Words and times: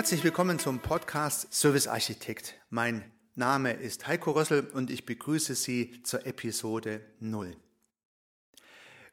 Herzlich 0.00 0.24
willkommen 0.24 0.58
zum 0.58 0.78
Podcast 0.78 1.52
Service 1.52 1.86
Architekt. 1.86 2.54
Mein 2.70 3.04
Name 3.34 3.74
ist 3.74 4.06
Heiko 4.06 4.30
Rössel 4.30 4.66
und 4.72 4.90
ich 4.90 5.04
begrüße 5.04 5.54
Sie 5.54 6.02
zur 6.04 6.24
Episode 6.24 7.02
0. 7.20 7.54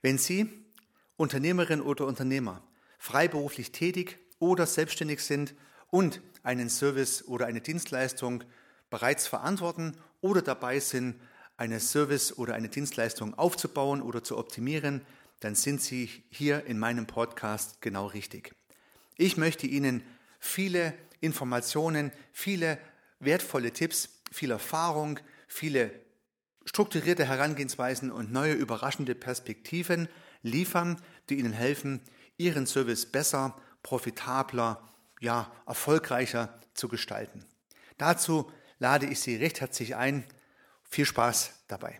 Wenn 0.02 0.18
Sie 0.18 0.50
Unternehmerin 1.18 1.82
oder 1.82 2.08
Unternehmer 2.08 2.64
freiberuflich 3.00 3.74
tätig 3.74 4.18
oder 4.40 4.66
selbstständig 4.66 5.20
sind 5.20 5.56
und 5.90 6.22
einen 6.44 6.70
Service 6.70 7.28
oder 7.28 7.48
eine 7.48 7.60
Dienstleistung 7.60 8.46
bereits 8.90 9.28
verantworten 9.28 9.98
oder 10.22 10.42
dabei 10.42 10.80
sind, 10.80 11.20
eine 11.58 11.82
Service 11.82 12.38
oder 12.38 12.54
eine 12.54 12.70
Dienstleistung 12.70 13.34
aufzubauen 13.34 14.02
oder 14.02 14.24
zu 14.24 14.38
optimieren, 14.38 15.02
dann 15.42 15.54
sind 15.54 15.82
Sie 15.82 16.24
hier 16.30 16.66
in 16.66 16.80
meinem 16.80 17.08
Podcast 17.08 17.82
genau 17.82 18.06
richtig. 18.06 18.56
Ich 19.18 19.36
möchte 19.36 19.68
Ihnen 19.68 20.02
viele 20.40 20.94
Informationen, 21.20 22.12
viele 22.32 22.78
wertvolle 23.20 23.72
Tipps, 23.72 24.22
viel 24.32 24.52
Erfahrung, 24.52 25.20
viele 25.48 25.92
strukturierte 26.66 27.26
Herangehensweisen 27.26 28.12
und 28.12 28.32
neue 28.32 28.54
überraschende 28.54 29.16
Perspektiven 29.16 30.10
liefern, 30.42 31.02
die 31.30 31.40
Ihnen 31.40 31.54
helfen, 31.54 32.02
Ihren 32.38 32.68
Service 32.68 33.06
besser, 33.06 33.60
profitabler, 33.84 34.88
ja, 35.20 35.52
erfolgreicher 35.66 36.60
zu 36.74 36.88
gestalten. 36.88 37.46
Dazu 37.98 38.52
lade 38.80 39.08
ich 39.08 39.20
Sie 39.20 39.36
recht 39.36 39.62
herzlich 39.62 39.96
ein. 39.96 40.24
Viel 40.84 41.06
Spaß 41.06 41.52
dabei. 41.68 42.00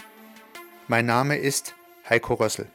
Mein 0.91 1.05
Name 1.05 1.37
ist 1.37 1.73
Heiko 2.09 2.33
Rössel. 2.33 2.67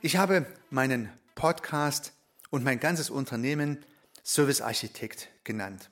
Ich 0.00 0.16
habe 0.16 0.44
meinen 0.70 1.08
Podcast 1.36 2.12
und 2.50 2.64
mein 2.64 2.80
ganzes 2.80 3.10
Unternehmen 3.10 3.78
Service 4.24 4.60
Architekt 4.60 5.28
genannt. 5.44 5.88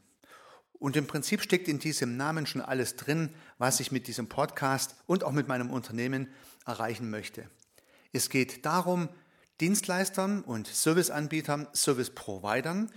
Und 0.73 0.97
im 0.97 1.07
Prinzip 1.07 1.41
steckt 1.41 1.69
in 1.69 1.79
diesem 1.79 2.17
Namen 2.17 2.47
schon 2.49 2.63
alles 2.63 2.97
drin, 2.97 3.33
was 3.59 3.79
ich 3.79 3.93
mit 3.93 4.09
diesem 4.09 4.29
Podcast 4.29 4.97
und 5.07 5.23
auch 5.23 5.31
mit 5.31 5.47
meinem 5.47 5.71
Unternehmen 5.71 6.27
erreichen 6.67 7.11
möchte. 7.11 7.49
Es 8.13 8.29
geht 8.29 8.67
darum, 8.67 9.09
Dienstleistern 9.61 10.43
und 10.43 10.67
Serviceanbietern, 10.67 11.69
Service-Providern 11.73 12.91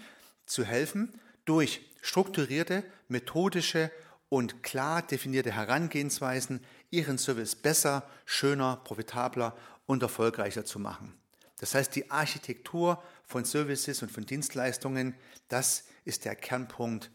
zu 0.47 0.65
helfen, 0.65 1.21
durch 1.45 1.81
strukturierte, 2.01 2.83
methodische 3.09 3.91
und 4.27 4.63
klar 4.63 5.03
definierte 5.03 5.51
Herangehensweisen 5.51 6.61
ihren 6.91 7.17
Service 7.17 7.55
besser, 7.55 8.03
schöner, 8.25 8.77
profitabler 8.83 9.57
und 9.85 10.03
erfolgreicher 10.03 10.65
zu 10.65 10.77
machen. 10.77 11.17
Das 11.59 11.75
heißt, 11.75 11.95
die 11.95 12.09
Architektur 12.11 13.01
von 13.23 13.45
Services 13.45 14.01
und 14.01 14.11
von 14.11 14.25
Dienstleistungen, 14.25 15.15
das 15.47 15.85
ist 16.05 16.25
der 16.25 16.35
Kernpunkt 16.35 17.11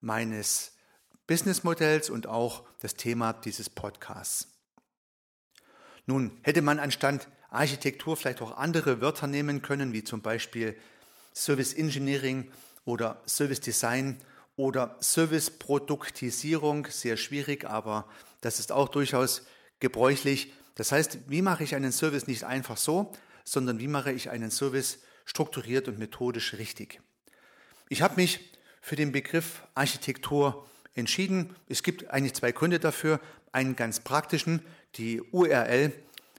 meines 0.00 0.72
Businessmodells 1.26 2.10
und 2.10 2.26
auch 2.26 2.64
das 2.80 2.94
Thema 2.94 3.32
dieses 3.32 3.70
Podcasts. 3.70 4.48
Nun 6.06 6.38
hätte 6.42 6.62
man 6.62 6.78
anstatt 6.78 7.28
Architektur 7.50 8.16
vielleicht 8.16 8.42
auch 8.42 8.56
andere 8.56 9.00
Wörter 9.00 9.26
nehmen 9.26 9.62
können, 9.62 9.92
wie 9.92 10.02
zum 10.02 10.22
Beispiel 10.22 10.76
Service 11.34 11.74
Engineering 11.74 12.50
oder 12.84 13.22
Service 13.26 13.60
Design 13.60 14.18
oder 14.56 14.96
Serviceproduktisierung, 15.00 16.86
sehr 16.86 17.16
schwierig, 17.16 17.64
aber 17.64 18.08
das 18.40 18.60
ist 18.60 18.72
auch 18.72 18.88
durchaus 18.88 19.46
gebräuchlich. 19.80 20.52
Das 20.74 20.92
heißt, 20.92 21.18
wie 21.28 21.42
mache 21.42 21.64
ich 21.64 21.74
einen 21.74 21.92
Service 21.92 22.26
nicht 22.26 22.44
einfach 22.44 22.76
so, 22.76 23.12
sondern 23.44 23.78
wie 23.78 23.88
mache 23.88 24.12
ich 24.12 24.30
einen 24.30 24.50
Service 24.50 25.00
strukturiert 25.24 25.88
und 25.88 25.98
methodisch 25.98 26.54
richtig. 26.54 27.00
Ich 27.88 28.02
habe 28.02 28.16
mich 28.16 28.52
für 28.80 28.96
den 28.96 29.12
Begriff 29.12 29.62
Architektur 29.74 30.66
entschieden. 30.94 31.54
Es 31.68 31.82
gibt 31.82 32.10
eigentlich 32.10 32.34
zwei 32.34 32.52
Gründe 32.52 32.80
dafür. 32.80 33.20
Einen 33.52 33.76
ganz 33.76 34.00
praktischen, 34.00 34.62
die 34.96 35.20
URL 35.20 35.92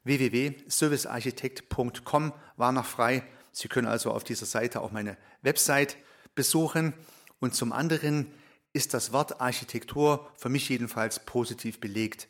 www.servicearchitekt.com 0.04 2.34
war 2.58 2.72
noch 2.72 2.86
frei. 2.86 3.24
Sie 3.52 3.68
können 3.68 3.88
also 3.88 4.12
auf 4.12 4.24
dieser 4.24 4.46
Seite 4.46 4.82
auch 4.82 4.92
meine 4.92 5.18
Website 5.42 5.98
besuchen. 6.36 6.94
Und 7.40 7.56
zum 7.56 7.74
anderen 7.74 8.32
ist 8.74 8.94
das 8.94 9.12
Wort 9.12 9.42
Architektur 9.42 10.32
für 10.38 10.50
mich 10.50 10.70
jedenfalls 10.70 11.26
positiv 11.26 11.80
belegt. 11.80 12.28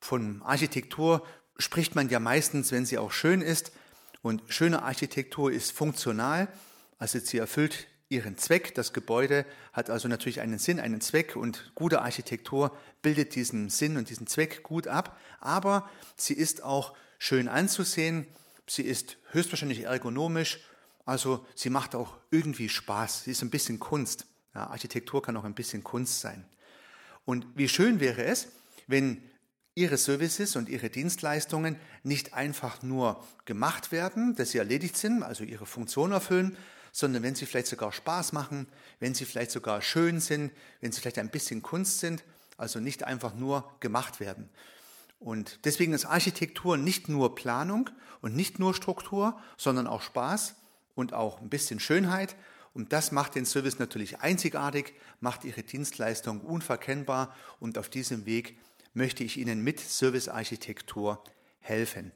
Von 0.00 0.42
Architektur 0.42 1.26
spricht 1.58 1.94
man 1.94 2.08
ja 2.08 2.20
meistens, 2.20 2.72
wenn 2.72 2.86
sie 2.86 2.98
auch 2.98 3.12
schön 3.12 3.42
ist. 3.42 3.72
Und 4.22 4.42
schöne 4.48 4.82
Architektur 4.82 5.50
ist 5.50 5.72
funktional, 5.72 6.48
also 6.98 7.18
sie 7.18 7.38
erfüllt 7.38 7.86
ihren 8.10 8.36
Zweck. 8.36 8.74
Das 8.74 8.92
Gebäude 8.92 9.46
hat 9.72 9.88
also 9.88 10.08
natürlich 10.08 10.40
einen 10.40 10.58
Sinn, 10.58 10.80
einen 10.80 11.00
Zweck 11.00 11.36
und 11.36 11.72
gute 11.74 12.02
Architektur 12.02 12.76
bildet 13.00 13.34
diesen 13.34 13.70
Sinn 13.70 13.96
und 13.96 14.10
diesen 14.10 14.26
Zweck 14.26 14.62
gut 14.62 14.88
ab. 14.88 15.18
Aber 15.40 15.88
sie 16.16 16.34
ist 16.34 16.62
auch 16.62 16.94
schön 17.18 17.48
anzusehen, 17.48 18.26
sie 18.66 18.82
ist 18.82 19.16
höchstwahrscheinlich 19.30 19.84
ergonomisch, 19.84 20.60
also 21.06 21.46
sie 21.54 21.70
macht 21.70 21.94
auch 21.94 22.18
irgendwie 22.30 22.68
Spaß, 22.68 23.24
sie 23.24 23.30
ist 23.30 23.42
ein 23.42 23.50
bisschen 23.50 23.78
Kunst. 23.78 24.26
Ja, 24.54 24.68
Architektur 24.68 25.22
kann 25.22 25.36
auch 25.36 25.44
ein 25.44 25.54
bisschen 25.54 25.84
Kunst 25.84 26.20
sein. 26.20 26.44
Und 27.24 27.46
wie 27.54 27.68
schön 27.68 28.00
wäre 28.00 28.24
es, 28.24 28.48
wenn 28.86 29.22
Ihre 29.74 29.96
Services 29.96 30.56
und 30.56 30.68
Ihre 30.68 30.90
Dienstleistungen 30.90 31.76
nicht 32.02 32.34
einfach 32.34 32.82
nur 32.82 33.24
gemacht 33.44 33.92
werden, 33.92 34.34
dass 34.34 34.50
sie 34.50 34.58
erledigt 34.58 34.96
sind, 34.96 35.22
also 35.22 35.44
ihre 35.44 35.66
Funktion 35.66 36.12
erfüllen, 36.12 36.56
sondern 36.92 37.22
wenn 37.22 37.36
sie 37.36 37.46
vielleicht 37.46 37.68
sogar 37.68 37.92
Spaß 37.92 38.32
machen, 38.32 38.66
wenn 38.98 39.14
sie 39.14 39.24
vielleicht 39.24 39.52
sogar 39.52 39.80
schön 39.80 40.20
sind, 40.20 40.50
wenn 40.80 40.90
sie 40.90 41.00
vielleicht 41.00 41.18
ein 41.18 41.30
bisschen 41.30 41.62
Kunst 41.62 42.00
sind, 42.00 42.24
also 42.56 42.80
nicht 42.80 43.04
einfach 43.04 43.34
nur 43.34 43.70
gemacht 43.80 44.18
werden. 44.18 44.48
Und 45.20 45.60
deswegen 45.64 45.92
ist 45.92 46.06
Architektur 46.06 46.76
nicht 46.76 47.08
nur 47.08 47.34
Planung 47.34 47.90
und 48.22 48.34
nicht 48.34 48.58
nur 48.58 48.74
Struktur, 48.74 49.38
sondern 49.56 49.86
auch 49.86 50.02
Spaß 50.02 50.56
und 50.94 51.12
auch 51.12 51.40
ein 51.40 51.50
bisschen 51.50 51.78
Schönheit 51.78 52.34
und 52.72 52.92
das 52.92 53.12
macht 53.12 53.34
den 53.34 53.46
Service 53.46 53.78
natürlich 53.78 54.20
einzigartig, 54.20 54.94
macht 55.20 55.44
Ihre 55.44 55.62
Dienstleistung 55.62 56.40
unverkennbar 56.40 57.34
und 57.58 57.78
auf 57.78 57.88
diesem 57.88 58.26
Weg 58.26 58.58
möchte 58.94 59.24
ich 59.24 59.36
Ihnen 59.36 59.62
mit 59.62 59.80
Servicearchitektur 59.80 61.22
helfen. 61.60 62.12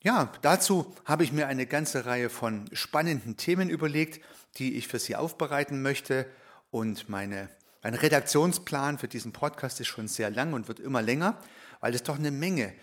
Ja, 0.00 0.32
dazu 0.42 0.94
habe 1.04 1.24
ich 1.24 1.32
mir 1.32 1.48
eine 1.48 1.66
ganze 1.66 2.06
Reihe 2.06 2.30
von 2.30 2.68
spannenden 2.72 3.36
Themen 3.36 3.68
überlegt, 3.68 4.24
die 4.56 4.76
ich 4.76 4.86
für 4.86 4.98
Sie 4.98 5.16
aufbereiten 5.16 5.82
möchte. 5.82 6.26
Und 6.70 7.08
meine, 7.08 7.48
mein 7.82 7.94
Redaktionsplan 7.94 8.98
für 8.98 9.08
diesen 9.08 9.32
Podcast 9.32 9.80
ist 9.80 9.88
schon 9.88 10.06
sehr 10.06 10.30
lang 10.30 10.52
und 10.52 10.68
wird 10.68 10.78
immer 10.78 11.02
länger, 11.02 11.40
weil 11.80 11.94
es 11.94 12.04
doch 12.04 12.16
eine 12.16 12.30
Menge 12.30 12.74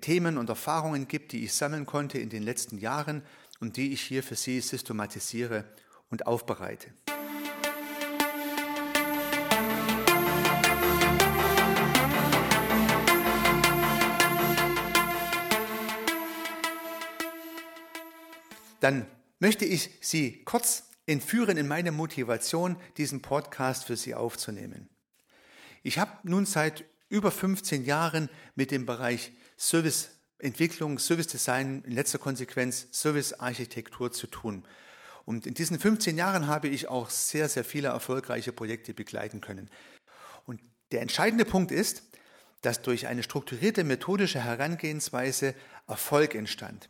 Themen 0.00 0.38
und 0.38 0.48
Erfahrungen 0.48 1.06
gibt, 1.08 1.32
die 1.32 1.44
ich 1.44 1.52
sammeln 1.52 1.86
konnte 1.86 2.18
in 2.18 2.28
den 2.28 2.42
letzten 2.42 2.78
Jahren 2.78 3.22
und 3.60 3.76
die 3.76 3.92
ich 3.92 4.00
hier 4.00 4.22
für 4.22 4.34
Sie 4.34 4.60
systematisiere 4.60 5.64
und 6.10 6.26
aufbereite. 6.26 6.92
Dann 18.80 19.06
möchte 19.40 19.64
ich 19.64 19.90
Sie 20.00 20.44
kurz 20.44 20.84
entführen 21.06 21.56
in 21.56 21.66
meine 21.66 21.92
Motivation, 21.92 22.76
diesen 22.96 23.22
Podcast 23.22 23.84
für 23.84 23.96
Sie 23.96 24.14
aufzunehmen. 24.14 24.88
Ich 25.82 25.98
habe 25.98 26.12
nun 26.24 26.46
seit 26.46 26.84
über 27.08 27.30
15 27.30 27.84
Jahren 27.84 28.28
mit 28.54 28.70
dem 28.70 28.86
Bereich 28.86 29.32
Serviceentwicklung, 29.56 30.98
Service 30.98 31.28
Design, 31.28 31.82
in 31.86 31.92
letzter 31.92 32.18
Konsequenz 32.18 32.88
Service 32.92 33.32
Architektur 33.34 34.12
zu 34.12 34.26
tun. 34.26 34.64
Und 35.26 35.44
in 35.46 35.54
diesen 35.54 35.78
15 35.78 36.16
Jahren 36.16 36.46
habe 36.46 36.68
ich 36.68 36.88
auch 36.88 37.10
sehr, 37.10 37.48
sehr 37.48 37.64
viele 37.64 37.88
erfolgreiche 37.88 38.52
Projekte 38.52 38.94
begleiten 38.94 39.40
können. 39.40 39.68
Und 40.46 40.60
der 40.92 41.02
entscheidende 41.02 41.44
Punkt 41.44 41.72
ist, 41.72 42.04
dass 42.62 42.80
durch 42.80 43.08
eine 43.08 43.24
strukturierte 43.24 43.84
methodische 43.84 44.42
Herangehensweise 44.42 45.54
Erfolg 45.88 46.34
entstand. 46.36 46.88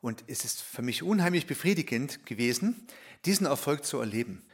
Und 0.00 0.24
es 0.28 0.44
ist 0.44 0.62
für 0.62 0.82
mich 0.82 1.02
unheimlich 1.02 1.46
befriedigend 1.46 2.24
gewesen, 2.24 2.86
diesen 3.26 3.46
Erfolg 3.46 3.84
zu 3.84 4.00
erleben. 4.00 4.46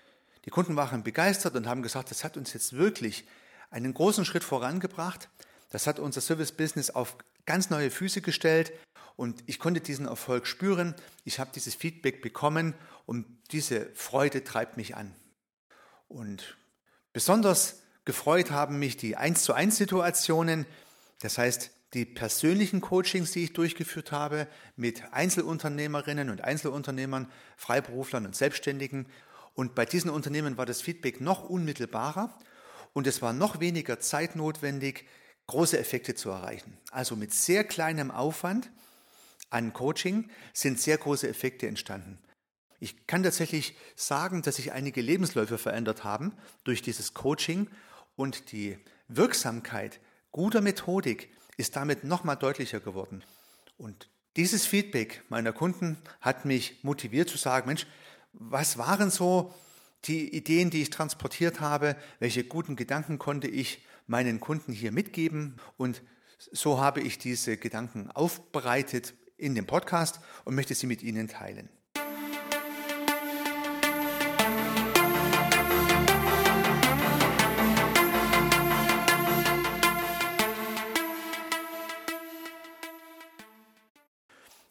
Die 0.45 0.51
Kunden 0.51 0.75
waren 0.75 1.05
begeistert 1.05 1.55
und 1.55 1.67
haben 1.67 1.83
gesagt, 1.83 2.11
das 2.11 2.25
hat 2.25 2.37
uns 2.37 2.53
jetzt 2.53 2.73
wirklich 2.73 3.25
einen 3.71 3.95
großen 3.95 4.25
Schritt 4.25 4.45
vorangebracht. 4.45 5.29
Das 5.71 5.87
hat 5.87 6.01
unser 6.01 6.21
Service-Business 6.21 6.91
auf 6.91 7.17
ganz 7.47 7.71
neue 7.71 7.91
Füße 7.91 8.23
gestellt 8.23 8.73
und 9.17 9.43
ich 9.47 9.59
konnte 9.59 9.81
diesen 9.81 10.07
Erfolg 10.07 10.47
spüren. 10.47 10.95
Ich 11.25 11.39
habe 11.39 11.51
dieses 11.55 11.75
Feedback 11.75 12.23
bekommen 12.23 12.75
und 13.07 13.27
diese 13.53 13.91
Freude 13.95 14.45
treibt 14.45 14.77
mich 14.77 14.97
an. 14.97 15.15
Und 16.09 16.57
besonders 17.13 17.83
gefreut 18.05 18.51
haben 18.51 18.79
mich 18.79 18.97
die 18.97 19.17
1 19.17 19.43
zu 19.43 19.53
1 19.53 19.77
Situationen, 19.77 20.67
das 21.21 21.39
heißt 21.39 21.71
die 21.95 22.05
persönlichen 22.05 22.81
Coachings, 22.81 23.31
die 23.31 23.45
ich 23.45 23.53
durchgeführt 23.53 24.11
habe 24.11 24.49
mit 24.77 25.13
Einzelunternehmerinnen 25.13 26.29
und 26.29 26.43
Einzelunternehmern, 26.43 27.31
Freiberuflern 27.57 28.27
und 28.27 28.35
Selbstständigen. 28.35 29.07
Und 29.55 29.77
bei 29.77 29.87
diesen 29.87 30.11
Unternehmen 30.11 30.57
war 30.57 30.67
das 30.67 30.83
Feedback 30.83 31.21
noch 31.21 31.49
unmittelbarer 31.49 32.37
und 32.93 33.07
es 33.07 33.23
war 33.23 33.33
noch 33.33 33.61
weniger 33.61 34.01
Zeit 34.01 34.35
notwendig, 34.35 35.07
große 35.47 35.79
Effekte 35.79 36.17
zu 36.17 36.31
erreichen. 36.31 36.77
Also 36.91 37.15
mit 37.15 37.33
sehr 37.33 37.63
kleinem 37.63 38.11
Aufwand 38.11 38.71
an 39.51 39.73
Coaching 39.73 40.31
sind 40.53 40.81
sehr 40.81 40.99
große 40.99 41.29
Effekte 41.29 41.67
entstanden. 41.67 42.19
Ich 42.81 43.07
kann 43.07 43.23
tatsächlich 43.23 43.77
sagen, 43.97 44.43
dass 44.43 44.57
sich 44.57 44.73
einige 44.73 45.01
Lebensläufe 45.01 45.59
verändert 45.59 46.05
haben 46.05 46.33
durch 46.65 46.83
dieses 46.83 47.15
Coaching 47.15 47.69
und 48.17 48.53
die 48.53 48.79
Wirksamkeit 49.09 50.01
guter 50.33 50.61
Methodik 50.61 51.31
ist 51.57 51.77
damit 51.77 52.05
nochmal 52.05 52.37
deutlicher 52.37 52.81
geworden. 52.81 53.23
Und 53.77 54.09
dieses 54.37 54.67
Feedback 54.67 55.23
meiner 55.29 55.53
Kunden 55.53 55.97
hat 56.21 56.45
mich 56.45 56.83
motiviert 56.83 57.29
zu 57.29 57.39
sagen, 57.39 57.69
Mensch, 57.69 57.87
was 58.33 58.79
waren 58.79 59.11
so 59.11 59.55
die 60.05 60.35
Ideen, 60.35 60.71
die 60.71 60.83
ich 60.83 60.91
transportiert 60.91 61.61
habe? 61.61 61.97
Welche 62.19 62.45
guten 62.45 62.77
Gedanken 62.77 63.19
konnte 63.19 63.47
ich 63.47 63.85
meinen 64.07 64.41
Kunden 64.41 64.73
hier 64.73 64.93
mitgeben? 64.93 65.61
Und 65.77 66.03
so 66.53 66.81
habe 66.81 67.01
ich 67.01 67.19
diese 67.19 67.57
Gedanken 67.57 68.11
aufbereitet 68.11 69.15
in 69.37 69.55
dem 69.55 69.67
Podcast 69.67 70.21
und 70.45 70.55
möchte 70.55 70.75
sie 70.75 70.87
mit 70.87 71.03
Ihnen 71.03 71.29
teilen. 71.29 71.69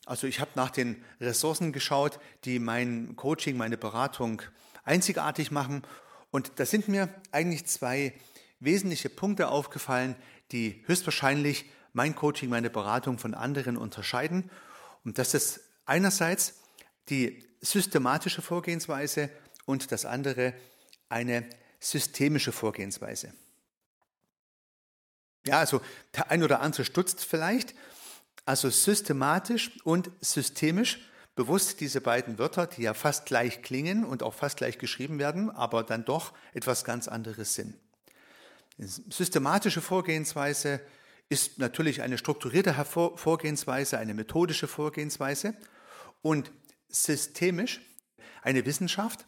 Also 0.06 0.28
ich 0.28 0.40
habe 0.40 0.52
nach 0.54 0.70
den 0.70 1.04
Ressourcen 1.20 1.72
geschaut, 1.72 2.20
die 2.46 2.60
mein 2.60 3.16
Coaching, 3.16 3.58
meine 3.58 3.78
Beratung 3.78 4.44
einzigartig 4.84 5.50
machen. 5.50 5.82
Und 6.30 6.52
da 6.58 6.66
sind 6.66 6.88
mir 6.88 7.10
eigentlich 7.32 7.66
zwei 7.66 8.14
wesentliche 8.60 9.10
Punkte 9.10 9.48
aufgefallen, 9.48 10.16
die 10.52 10.84
höchstwahrscheinlich 10.86 11.66
mein 11.94 12.16
Coaching, 12.16 12.50
meine 12.50 12.70
Beratung 12.70 13.18
von 13.18 13.34
anderen 13.34 13.78
unterscheiden. 13.78 14.50
Und 15.06 15.18
das 15.18 15.34
ist 15.34 15.62
einerseits 15.86 16.56
die 17.10 17.48
systematische 17.62 18.42
Vorgehensweise 18.42 19.30
und 19.66 19.92
das 19.92 20.06
andere 20.06 20.54
eine 21.10 21.48
systemische 21.80 22.52
Vorgehensweise. 22.52 23.34
Ja, 25.46 25.60
also 25.60 25.82
der 26.16 26.32
ein 26.32 26.44
oder 26.44 26.62
andere 26.62 26.86
stutzt 26.86 27.24
vielleicht, 27.24 27.76
also 28.46 28.70
systematisch 28.70 29.72
und 29.84 30.10
systemisch 30.22 31.00
bewusst 31.36 31.80
diese 31.80 32.02
beiden 32.02 32.38
Wörter, 32.38 32.68
die 32.68 32.84
ja 32.84 32.94
fast 32.94 33.26
gleich 33.26 33.62
klingen 33.62 34.06
und 34.06 34.24
auch 34.24 34.34
fast 34.34 34.58
gleich 34.58 34.78
geschrieben 34.78 35.20
werden, 35.20 35.50
aber 35.50 35.84
dann 35.84 36.06
doch 36.06 36.34
etwas 36.54 36.86
ganz 36.86 37.08
anderes 37.08 37.56
sind. 37.56 37.76
Systematische 38.78 39.82
Vorgehensweise 39.82 40.80
ist 41.30 41.60
natürlich 41.60 42.02
eine 42.02 42.18
strukturierte 42.18 42.74
Vorgehensweise, 42.86 43.98
eine 43.98 44.14
methodische 44.14 44.68
Vorgehensweise 44.68 45.56
und 46.22 46.52
systemisch 46.90 47.82
eine 48.42 48.66
Wissenschaft, 48.66 49.26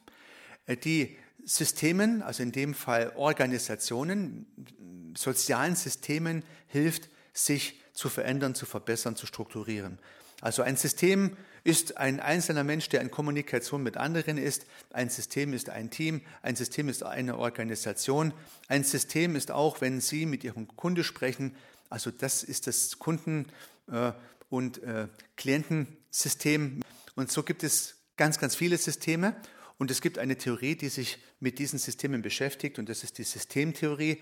die 0.84 1.18
Systemen, 1.44 2.22
also 2.22 2.44
in 2.44 2.52
dem 2.52 2.74
Fall 2.74 3.14
Organisationen, 3.16 5.14
sozialen 5.16 5.76
Systemen 5.76 6.44
hilft, 6.68 7.10
sich 7.34 7.82
zu 7.94 8.10
verändern, 8.10 8.56
zu 8.56 8.66
verbessern, 8.66 9.16
zu 9.16 9.26
strukturieren. 9.26 10.00
Also 10.42 10.64
ein 10.64 10.76
System 10.76 11.38
ist 11.64 11.98
ein 11.98 12.20
einzelner 12.20 12.64
Mensch, 12.64 12.90
der 12.90 13.02
in 13.02 13.10
Kommunikation 13.10 13.82
mit 13.82 13.98
anderen 13.98 14.38
ist. 14.38 14.66
Ein 14.92 15.10
System 15.10 15.54
ist 15.54 15.70
ein 15.70 15.90
Team. 15.90 16.22
Ein 16.42 16.56
System 16.56 16.90
ist 16.90 17.04
eine 17.04 17.38
Organisation. 17.38 18.34
Ein 18.68 18.84
System 18.84 19.36
ist 19.36 19.50
auch, 19.50 19.82
wenn 19.82 20.02
Sie 20.02 20.26
mit 20.26 20.44
Ihrem 20.44 20.68
Kunde 20.76 21.04
sprechen. 21.04 21.56
Also 21.90 22.12
das 22.12 22.44
ist 22.44 22.68
das 22.68 23.00
Kunden- 23.00 23.48
äh, 23.88 24.12
und 24.50 24.82
äh, 24.84 25.08
Klientensystem. 25.36 26.82
Und 27.16 27.32
so 27.32 27.44
gibt 27.44 27.64
es 27.64 27.96
ganz, 28.16 28.40
ganz 28.40 28.56
viele 28.56 28.78
Systeme. 28.78 29.36
Und 29.78 29.92
es 29.92 30.02
gibt 30.02 30.18
eine 30.18 30.38
Theorie, 30.38 30.76
die 30.76 30.90
sich 30.90 31.18
mit 31.40 31.60
diesen 31.60 31.80
Systemen 31.80 32.22
beschäftigt. 32.22 32.80
Und 32.80 32.88
das 32.88 33.04
ist 33.04 33.18
die 33.18 33.24
Systemtheorie. 33.24 34.22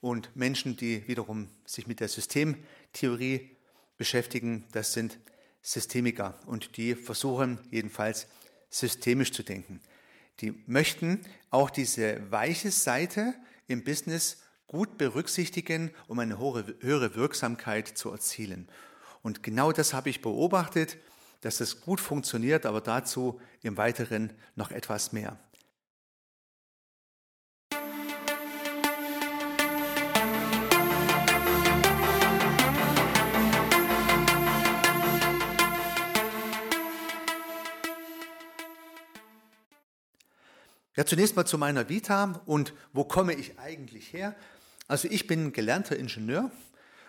Und 0.00 0.34
Menschen, 0.34 0.76
die 0.76 1.06
wiederum 1.08 1.48
sich 1.64 1.86
mit 1.86 2.00
der 2.00 2.08
Systemtheorie 2.08 3.56
beschäftigen, 3.96 4.64
das 4.72 4.92
sind 4.92 5.18
Systemiker 5.62 6.40
und 6.46 6.78
die 6.78 6.94
versuchen 6.94 7.58
jedenfalls 7.70 8.26
systemisch 8.70 9.32
zu 9.32 9.42
denken. 9.42 9.80
Die 10.40 10.62
möchten 10.66 11.20
auch 11.50 11.68
diese 11.68 12.30
weiche 12.30 12.70
Seite 12.70 13.34
im 13.68 13.84
Business 13.84 14.38
gut 14.70 14.98
berücksichtigen, 14.98 15.90
um 16.06 16.20
eine 16.20 16.38
höhere 16.38 17.16
Wirksamkeit 17.16 17.88
zu 17.88 18.08
erzielen. 18.08 18.68
Und 19.20 19.42
genau 19.42 19.72
das 19.72 19.92
habe 19.94 20.10
ich 20.10 20.22
beobachtet, 20.22 20.96
dass 21.40 21.58
das 21.58 21.80
gut 21.80 22.00
funktioniert, 22.00 22.64
aber 22.66 22.80
dazu 22.80 23.40
im 23.62 23.76
Weiteren 23.76 24.32
noch 24.54 24.70
etwas 24.70 25.10
mehr. 25.10 25.36
Ja, 40.94 41.04
zunächst 41.04 41.34
mal 41.34 41.44
zu 41.44 41.58
meiner 41.58 41.88
Vita 41.88 42.40
und 42.46 42.72
wo 42.92 43.02
komme 43.02 43.32
ich 43.34 43.58
eigentlich 43.58 44.12
her? 44.12 44.36
Also 44.90 45.06
ich 45.08 45.28
bin 45.28 45.52
gelernter 45.52 45.94
Ingenieur, 45.94 46.50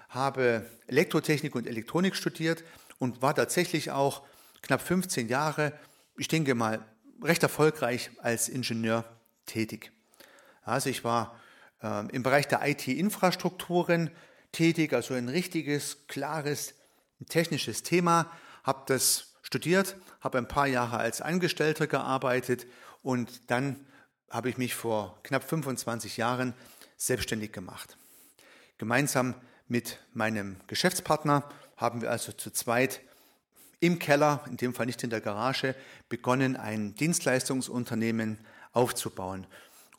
habe 0.09 0.69
Elektrotechnik 0.85 1.55
und 1.55 1.65
Elektronik 1.65 2.15
studiert 2.15 2.63
und 2.99 3.23
war 3.23 3.33
tatsächlich 3.33 3.89
auch 3.89 4.21
knapp 4.61 4.83
15 4.83 5.27
Jahre, 5.27 5.73
ich 6.15 6.27
denke 6.27 6.53
mal, 6.53 6.85
recht 7.23 7.41
erfolgreich 7.41 8.11
als 8.21 8.49
Ingenieur 8.49 9.03
tätig. 9.47 9.91
Also 10.61 10.91
ich 10.91 11.03
war 11.03 11.39
äh, 11.81 12.07
im 12.09 12.21
Bereich 12.21 12.47
der 12.47 12.61
IT-Infrastrukturen 12.67 14.11
tätig, 14.51 14.93
also 14.93 15.15
ein 15.15 15.27
richtiges, 15.27 16.05
klares, 16.07 16.75
technisches 17.29 17.81
Thema, 17.81 18.29
habe 18.63 18.83
das 18.85 19.33
studiert, 19.41 19.95
habe 20.19 20.37
ein 20.37 20.47
paar 20.47 20.67
Jahre 20.67 20.97
als 20.97 21.19
Angestellter 21.19 21.87
gearbeitet 21.87 22.67
und 23.01 23.49
dann 23.49 23.87
habe 24.29 24.49
ich 24.49 24.59
mich 24.59 24.75
vor 24.75 25.19
knapp 25.23 25.43
25 25.43 26.17
Jahren 26.17 26.53
selbstständig 27.05 27.51
gemacht. 27.51 27.97
Gemeinsam 28.77 29.35
mit 29.67 29.99
meinem 30.13 30.57
Geschäftspartner 30.67 31.49
haben 31.75 32.01
wir 32.01 32.11
also 32.11 32.31
zu 32.31 32.51
zweit 32.51 33.01
im 33.79 33.97
Keller, 33.97 34.43
in 34.47 34.57
dem 34.57 34.75
Fall 34.75 34.85
nicht 34.85 35.03
in 35.03 35.09
der 35.09 35.21
Garage, 35.21 35.75
begonnen, 36.09 36.55
ein 36.55 36.93
Dienstleistungsunternehmen 36.95 38.37
aufzubauen. 38.73 39.47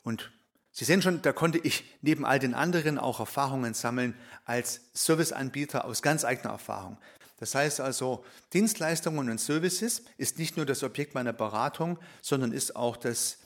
Und 0.03 0.31
Sie 0.75 0.85
sehen 0.85 1.03
schon, 1.03 1.21
da 1.21 1.33
konnte 1.33 1.59
ich 1.59 1.83
neben 2.01 2.25
all 2.25 2.39
den 2.39 2.55
anderen 2.55 2.97
auch 2.97 3.19
Erfahrungen 3.19 3.75
sammeln 3.75 4.17
als 4.45 4.81
Serviceanbieter 4.93 5.85
aus 5.85 6.01
ganz 6.01 6.25
eigener 6.25 6.51
Erfahrung. 6.51 6.97
Das 7.37 7.53
heißt 7.53 7.79
also, 7.79 8.25
Dienstleistungen 8.53 9.29
und 9.29 9.39
Services 9.39 10.03
ist 10.17 10.39
nicht 10.39 10.57
nur 10.57 10.65
das 10.65 10.81
Objekt 10.81 11.13
meiner 11.13 11.33
Beratung, 11.33 11.99
sondern 12.21 12.53
ist 12.53 12.75
auch 12.75 12.97
das 12.97 13.37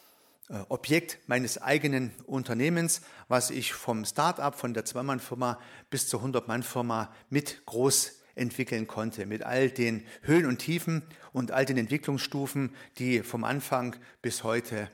Objekt 0.70 1.20
meines 1.28 1.62
eigenen 1.62 2.12
Unternehmens, 2.26 3.02
was 3.28 3.50
ich 3.50 3.74
vom 3.74 4.06
Start-up, 4.06 4.58
von 4.58 4.74
der 4.74 4.86
Zwei-Mann-Firma 4.86 5.60
bis 5.90 6.08
zur 6.08 6.24
100-Mann-Firma 6.24 7.14
mit 7.30 7.66
groß 7.66 8.22
entwickeln 8.36 8.88
konnte, 8.88 9.26
mit 9.26 9.44
all 9.44 9.70
den 9.70 10.06
Höhen 10.22 10.46
und 10.46 10.60
Tiefen 10.60 11.04
und 11.34 11.52
all 11.52 11.66
den 11.66 11.78
Entwicklungsstufen, 11.78 12.74
die 12.98 13.24
vom 13.24 13.44
Anfang 13.44 13.96
bis 14.22 14.44
heute 14.44 14.90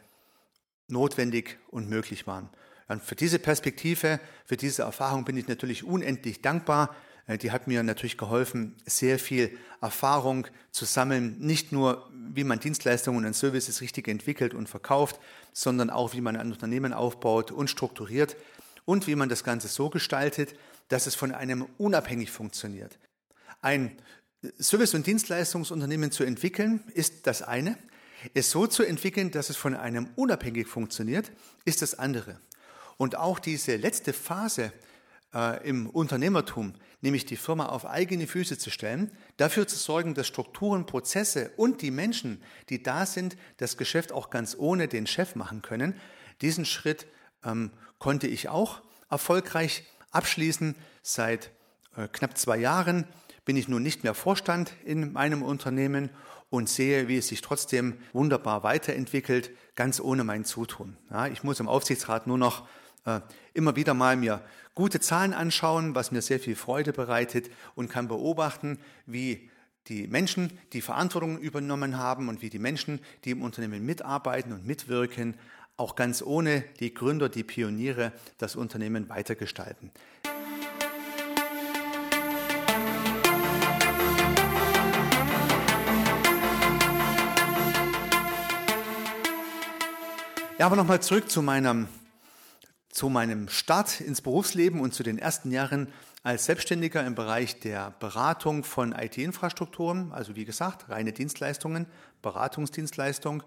notwendig 0.87 1.59
und 1.69 1.89
möglich 1.89 2.25
waren. 2.25 2.49
Und 2.87 3.03
für 3.03 3.15
diese 3.15 3.39
Perspektive, 3.39 4.19
für 4.45 4.57
diese 4.57 4.83
Erfahrung 4.83 5.23
bin 5.25 5.37
ich 5.37 5.47
natürlich 5.47 5.83
unendlich 5.83 6.41
dankbar. 6.41 6.95
Äh, 7.27 7.37
die 7.37 7.51
hat 7.51 7.67
mir 7.67 7.83
natürlich 7.83 8.17
geholfen, 8.17 8.75
sehr 8.85 9.19
viel 9.19 9.57
Erfahrung 9.81 10.47
zu 10.71 10.85
sammeln, 10.85 11.37
nicht 11.39 11.71
nur 11.71 12.09
wie 12.11 12.43
man 12.43 12.59
Dienstleistungen 12.59 13.25
und 13.25 13.35
Services 13.35 13.81
richtig 13.81 14.07
entwickelt 14.07 14.53
und 14.53 14.69
verkauft, 14.69 15.19
sondern 15.51 15.89
auch 15.89 16.13
wie 16.13 16.21
man 16.21 16.35
ein 16.35 16.51
Unternehmen 16.51 16.93
aufbaut 16.93 17.51
und 17.51 17.69
strukturiert 17.69 18.35
und 18.85 19.07
wie 19.07 19.15
man 19.15 19.29
das 19.29 19.43
Ganze 19.43 19.67
so 19.67 19.89
gestaltet, 19.89 20.55
dass 20.87 21.07
es 21.07 21.15
von 21.15 21.31
einem 21.31 21.67
unabhängig 21.77 22.31
funktioniert. 22.31 22.97
Ein 23.61 23.97
Service- 24.59 24.93
und 24.93 25.07
Dienstleistungsunternehmen 25.07 26.11
zu 26.11 26.23
entwickeln 26.23 26.83
ist 26.93 27.27
das 27.27 27.41
eine. 27.41 27.77
Es 28.33 28.51
so 28.51 28.67
zu 28.67 28.83
entwickeln, 28.83 29.31
dass 29.31 29.49
es 29.49 29.57
von 29.57 29.75
einem 29.75 30.09
unabhängig 30.15 30.67
funktioniert, 30.67 31.31
ist 31.65 31.81
das 31.81 31.97
andere. 31.97 32.39
Und 32.97 33.17
auch 33.17 33.39
diese 33.39 33.75
letzte 33.75 34.13
Phase 34.13 34.71
äh, 35.33 35.67
im 35.67 35.89
Unternehmertum, 35.89 36.73
nämlich 37.01 37.25
die 37.25 37.35
Firma 37.35 37.67
auf 37.67 37.85
eigene 37.85 38.27
Füße 38.27 38.57
zu 38.57 38.69
stellen, 38.69 39.11
dafür 39.37 39.67
zu 39.67 39.77
sorgen, 39.77 40.13
dass 40.13 40.27
Strukturen, 40.27 40.85
Prozesse 40.85 41.51
und 41.57 41.81
die 41.81 41.91
Menschen, 41.91 42.41
die 42.69 42.83
da 42.83 43.05
sind, 43.05 43.37
das 43.57 43.77
Geschäft 43.77 44.11
auch 44.11 44.29
ganz 44.29 44.55
ohne 44.57 44.87
den 44.87 45.07
Chef 45.07 45.35
machen 45.35 45.61
können, 45.61 45.95
diesen 46.41 46.65
Schritt 46.65 47.07
ähm, 47.43 47.71
konnte 47.99 48.27
ich 48.27 48.49
auch 48.49 48.81
erfolgreich 49.09 49.83
abschließen. 50.11 50.75
Seit 51.01 51.51
äh, 51.95 52.07
knapp 52.07 52.37
zwei 52.37 52.57
Jahren 52.57 53.05
bin 53.45 53.57
ich 53.57 53.67
nun 53.67 53.83
nicht 53.83 54.03
mehr 54.03 54.13
Vorstand 54.13 54.73
in 54.85 55.13
meinem 55.13 55.43
Unternehmen 55.43 56.09
und 56.49 56.69
sehe, 56.69 57.07
wie 57.07 57.17
es 57.17 57.27
sich 57.27 57.41
trotzdem 57.41 57.97
wunderbar 58.13 58.63
weiterentwickelt, 58.63 59.51
ganz 59.75 59.99
ohne 59.99 60.23
mein 60.23 60.45
Zutun. 60.45 60.97
Ja, 61.09 61.27
ich 61.27 61.43
muss 61.43 61.59
im 61.59 61.67
Aufsichtsrat 61.67 62.27
nur 62.27 62.37
noch 62.37 62.67
äh, 63.05 63.21
immer 63.53 63.75
wieder 63.75 63.93
mal 63.93 64.15
mir 64.15 64.41
gute 64.75 64.99
Zahlen 64.99 65.33
anschauen, 65.33 65.95
was 65.95 66.11
mir 66.11 66.21
sehr 66.21 66.39
viel 66.39 66.55
Freude 66.55 66.93
bereitet 66.93 67.49
und 67.75 67.89
kann 67.89 68.07
beobachten, 68.07 68.79
wie 69.05 69.49
die 69.87 70.07
Menschen, 70.07 70.57
die 70.71 70.81
Verantwortung 70.81 71.37
übernommen 71.37 71.97
haben 71.97 72.29
und 72.29 72.41
wie 72.41 72.49
die 72.49 72.59
Menschen, 72.59 72.99
die 73.25 73.31
im 73.31 73.41
Unternehmen 73.41 73.85
mitarbeiten 73.85 74.53
und 74.53 74.65
mitwirken, 74.65 75.35
auch 75.75 75.95
ganz 75.95 76.21
ohne 76.21 76.63
die 76.79 76.93
Gründer, 76.93 77.29
die 77.29 77.43
Pioniere 77.43 78.13
das 78.37 78.55
Unternehmen 78.55 79.09
weitergestalten. 79.09 79.91
Ja, 90.59 90.67
aber 90.67 90.75
nochmal 90.75 91.01
zurück 91.01 91.29
zu 91.29 91.41
meinem, 91.41 91.87
zu 92.93 93.09
meinem 93.09 93.49
Start 93.49 94.01
ins 94.01 94.21
Berufsleben 94.21 94.79
und 94.79 94.93
zu 94.93 95.01
den 95.01 95.17
ersten 95.17 95.51
Jahren 95.51 95.91
als 96.21 96.45
Selbstständiger 96.45 97.03
im 97.03 97.15
Bereich 97.15 97.59
der 97.59 97.91
Beratung 97.99 98.63
von 98.63 98.93
IT-Infrastrukturen, 98.93 100.11
also 100.11 100.35
wie 100.35 100.45
gesagt, 100.45 100.89
reine 100.89 101.11
Dienstleistungen, 101.11 101.87
Beratungsdienstleistung. 102.21 103.41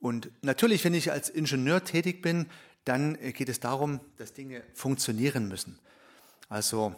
Und 0.00 0.30
natürlich, 0.42 0.84
wenn 0.84 0.94
ich 0.94 1.12
als 1.12 1.28
Ingenieur 1.28 1.84
tätig 1.84 2.22
bin, 2.22 2.46
dann 2.84 3.16
geht 3.32 3.48
es 3.48 3.60
darum, 3.60 4.00
dass 4.16 4.32
Dinge 4.32 4.62
funktionieren 4.74 5.46
müssen. 5.46 5.78
Also 6.48 6.94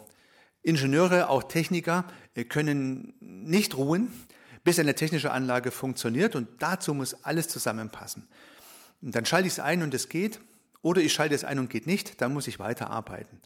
Ingenieure, 0.63 1.29
auch 1.29 1.43
Techniker 1.43 2.03
können 2.49 3.13
nicht 3.19 3.77
ruhen, 3.77 4.11
bis 4.63 4.79
eine 4.79 4.95
technische 4.95 5.31
Anlage 5.31 5.69
funktioniert 5.69 6.35
und 6.35 6.47
dazu 6.57 6.95
muss 6.95 7.23
alles 7.23 7.47
zusammenpassen. 7.47 8.27
Und 9.03 9.15
dann 9.15 9.25
schalte 9.25 9.47
ich 9.47 9.53
es 9.53 9.59
ein 9.59 9.83
und 9.83 9.93
es 9.93 10.09
geht. 10.09 10.39
Oder 10.81 11.01
ich 11.01 11.13
schalte 11.13 11.35
es 11.35 11.43
ein 11.43 11.59
und 11.59 11.69
geht 11.69 11.87
nicht, 11.87 12.21
dann 12.21 12.33
muss 12.33 12.47
ich 12.47 12.59
weiterarbeiten. 12.59 13.39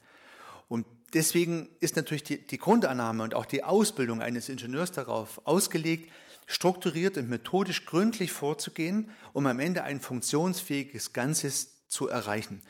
Und 0.67 0.85
deswegen 1.13 1.69
ist 1.79 1.95
natürlich 1.95 2.23
die, 2.23 2.45
die 2.45 2.57
Grundannahme 2.57 3.23
und 3.23 3.33
auch 3.33 3.45
die 3.45 3.63
Ausbildung 3.63 4.21
eines 4.21 4.49
Ingenieurs 4.49 4.91
darauf 4.91 5.41
ausgelegt, 5.45 6.11
strukturiert 6.45 7.17
und 7.17 7.29
methodisch 7.29 7.85
gründlich 7.85 8.31
vorzugehen, 8.31 9.09
um 9.33 9.47
am 9.47 9.59
Ende 9.59 9.83
ein 9.83 10.01
funktionsfähiges 10.01 11.13
Ganzes 11.13 11.87
zu 11.87 12.07
erreichen. 12.07 12.61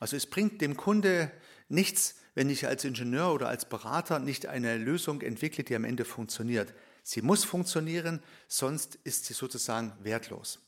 Also 0.00 0.16
es 0.16 0.26
bringt 0.26 0.60
dem 0.60 0.76
Kunde 0.76 1.30
nichts, 1.68 2.16
wenn 2.34 2.50
ich 2.50 2.66
als 2.66 2.84
Ingenieur 2.84 3.32
oder 3.32 3.48
als 3.48 3.68
Berater 3.68 4.20
nicht 4.20 4.46
eine 4.46 4.78
Lösung 4.78 5.22
entwickle, 5.22 5.64
die 5.64 5.74
am 5.74 5.84
Ende 5.84 6.04
funktioniert. 6.04 6.72
Sie 7.02 7.22
muss 7.22 7.44
funktionieren, 7.44 8.22
sonst 8.46 8.98
ist 9.04 9.24
sie 9.24 9.34
sozusagen 9.34 9.92
wertlos. 10.02 10.60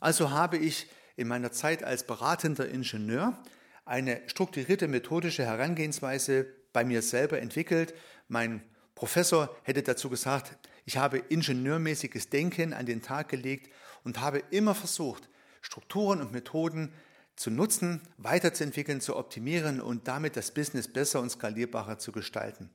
Also 0.00 0.30
habe 0.30 0.58
ich 0.58 0.88
in 1.18 1.26
meiner 1.26 1.50
Zeit 1.50 1.82
als 1.82 2.06
beratender 2.06 2.68
Ingenieur 2.68 3.36
eine 3.84 4.22
strukturierte 4.28 4.86
methodische 4.86 5.44
Herangehensweise 5.44 6.46
bei 6.72 6.84
mir 6.84 7.02
selber 7.02 7.40
entwickelt. 7.40 7.92
Mein 8.28 8.62
Professor 8.94 9.54
hätte 9.64 9.82
dazu 9.82 10.08
gesagt, 10.08 10.56
ich 10.84 10.96
habe 10.96 11.18
ingenieurmäßiges 11.18 12.30
Denken 12.30 12.72
an 12.72 12.86
den 12.86 13.02
Tag 13.02 13.28
gelegt 13.28 13.70
und 14.04 14.20
habe 14.20 14.42
immer 14.50 14.76
versucht, 14.76 15.28
Strukturen 15.60 16.20
und 16.20 16.32
Methoden 16.32 16.92
zu 17.34 17.50
nutzen, 17.50 18.00
weiterzuentwickeln, 18.16 19.00
zu 19.00 19.16
optimieren 19.16 19.80
und 19.80 20.06
damit 20.06 20.36
das 20.36 20.52
Business 20.52 20.86
besser 20.86 21.20
und 21.20 21.30
skalierbarer 21.30 21.98
zu 21.98 22.12
gestalten. 22.12 22.70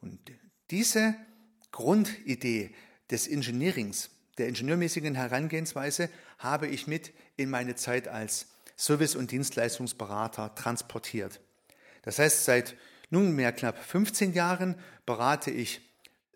Und 0.00 0.18
diese 0.70 1.14
Grundidee 1.70 2.74
des 3.10 3.28
Engineerings 3.28 4.10
der 4.38 4.48
ingenieurmäßigen 4.48 5.14
Herangehensweise 5.14 6.08
habe 6.38 6.66
ich 6.66 6.86
mit 6.86 7.12
in 7.36 7.50
meine 7.50 7.74
Zeit 7.74 8.08
als 8.08 8.46
Service- 8.76 9.16
und 9.16 9.30
Dienstleistungsberater 9.30 10.54
transportiert. 10.54 11.40
Das 12.02 12.18
heißt, 12.18 12.44
seit 12.44 12.76
nunmehr 13.10 13.52
knapp 13.52 13.82
15 13.82 14.32
Jahren 14.32 14.76
berate 15.04 15.50
ich 15.50 15.80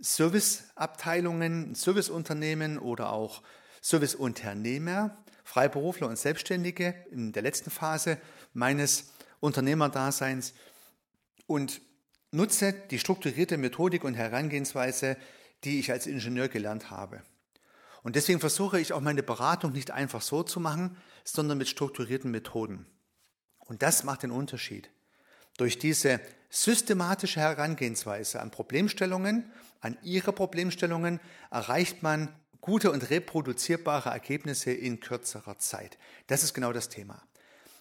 Serviceabteilungen, 0.01 1.75
Serviceunternehmen 1.75 2.79
oder 2.79 3.13
auch 3.13 3.43
Serviceunternehmer, 3.81 5.17
Freiberufler 5.45 6.09
und 6.09 6.19
Selbstständige 6.19 6.95
in 7.11 7.33
der 7.33 7.43
letzten 7.43 7.71
Phase 7.71 8.19
meines 8.53 9.13
Unternehmerdaseins 9.41 10.55
und 11.47 11.81
nutze 12.33 12.73
die 12.91 12.99
strukturierte 12.99 13.59
Methodik 13.59 14.05
und 14.05 14.15
Herangehensweise, 14.15 15.17
die 15.65 15.79
ich 15.79 15.93
als 15.93 16.07
Ingenieur 16.07 16.49
gelernt 16.49 16.91
habe. 16.91 17.23
Und 18.03 18.17
deswegen 18.17 18.41
versuche 18.41 18.81
ich 18.81 18.93
auch 18.93 19.01
meine 19.01 19.23
Beratung 19.23 19.73
nicht 19.73 19.91
einfach 19.91 20.23
so 20.23 20.43
zu 20.43 20.61
machen, 20.61 20.97
sondern 21.25 21.59
mit 21.59 21.69
strukturierten 21.69 22.31
Methoden. 22.31 22.87
Und 23.59 23.83
das 23.83 24.05
macht 24.05 24.25
den 24.25 24.33
Unterschied. 24.33 24.91
Durch 25.57 25.79
diese 25.79 26.21
systematische 26.51 27.41
Herangehensweise 27.41 28.41
an 28.41 28.51
Problemstellungen, 28.51 29.51
an 29.81 29.97
Ihre 30.03 30.33
Problemstellungen, 30.33 31.21
erreicht 31.51 32.03
man 32.03 32.29
gute 32.61 32.91
und 32.91 33.11
reproduzierbare 33.11 34.11
Ergebnisse 34.11 34.73
in 34.73 35.01
kürzerer 35.01 35.59
Zeit. 35.59 35.99
Das 36.27 36.43
ist 36.43 36.55
genau 36.55 36.73
das 36.73 36.89
Thema. 36.89 37.23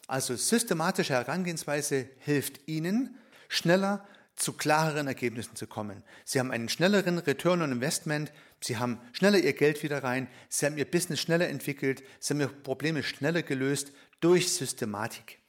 Also 0.07 0.35
systematische 0.35 1.13
Herangehensweise 1.13 2.09
hilft 2.19 2.67
Ihnen, 2.67 3.17
schneller 3.47 4.05
zu 4.35 4.53
klareren 4.53 5.07
Ergebnissen 5.07 5.55
zu 5.55 5.67
kommen. 5.67 6.03
Sie 6.25 6.39
haben 6.39 6.51
einen 6.51 6.69
schnelleren 6.69 7.17
Return 7.19 7.61
on 7.61 7.71
Investment, 7.71 8.31
Sie 8.59 8.77
haben 8.77 9.00
schneller 9.13 9.39
Ihr 9.39 9.53
Geld 9.53 9.81
wieder 9.83 10.03
rein, 10.03 10.27
Sie 10.50 10.65
haben 10.65 10.77
Ihr 10.77 10.89
Business 10.89 11.19
schneller 11.19 11.50
entwickelt, 11.50 12.03
Sie 12.19 12.33
haben 12.33 12.41
Ihre 12.41 12.50
Probleme 12.50 13.03
schneller 13.03 13.41
gelöst 13.41 13.91
durch 14.19 14.53
Systematik. 14.53 15.39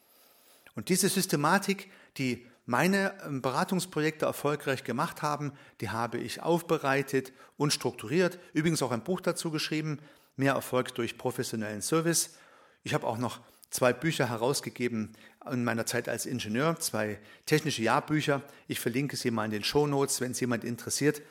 Und 0.74 0.88
diese 0.88 1.08
Systematik, 1.08 1.90
die 2.16 2.46
meine 2.64 3.14
ähm, 3.24 3.42
Beratungsprojekte 3.42 4.24
erfolgreich 4.24 4.84
gemacht 4.84 5.22
haben, 5.22 5.52
die 5.80 5.90
habe 5.90 6.18
ich 6.18 6.42
aufbereitet 6.42 7.32
und 7.56 7.72
strukturiert. 7.72 8.38
Übrigens 8.52 8.82
auch 8.82 8.92
ein 8.92 9.04
Buch 9.04 9.20
dazu 9.20 9.50
geschrieben, 9.50 9.98
Mehr 10.36 10.54
Erfolg 10.54 10.94
durch 10.94 11.18
professionellen 11.18 11.82
Service. 11.82 12.36
Ich 12.84 12.94
habe 12.94 13.06
auch 13.06 13.18
noch 13.18 13.40
zwei 13.68 13.92
Bücher 13.92 14.30
herausgegeben 14.30 15.12
in 15.50 15.64
meiner 15.64 15.86
Zeit 15.86 16.08
als 16.08 16.26
Ingenieur, 16.26 16.78
zwei 16.78 17.18
technische 17.46 17.82
Jahrbücher. 17.82 18.42
Ich 18.68 18.80
verlinke 18.80 19.16
sie 19.16 19.30
mal 19.30 19.44
in 19.44 19.50
den 19.50 19.64
Show 19.64 19.86
Notes, 19.86 20.20
wenn 20.20 20.32
es 20.32 20.40
jemand 20.40 20.64
interessiert. 20.64 21.22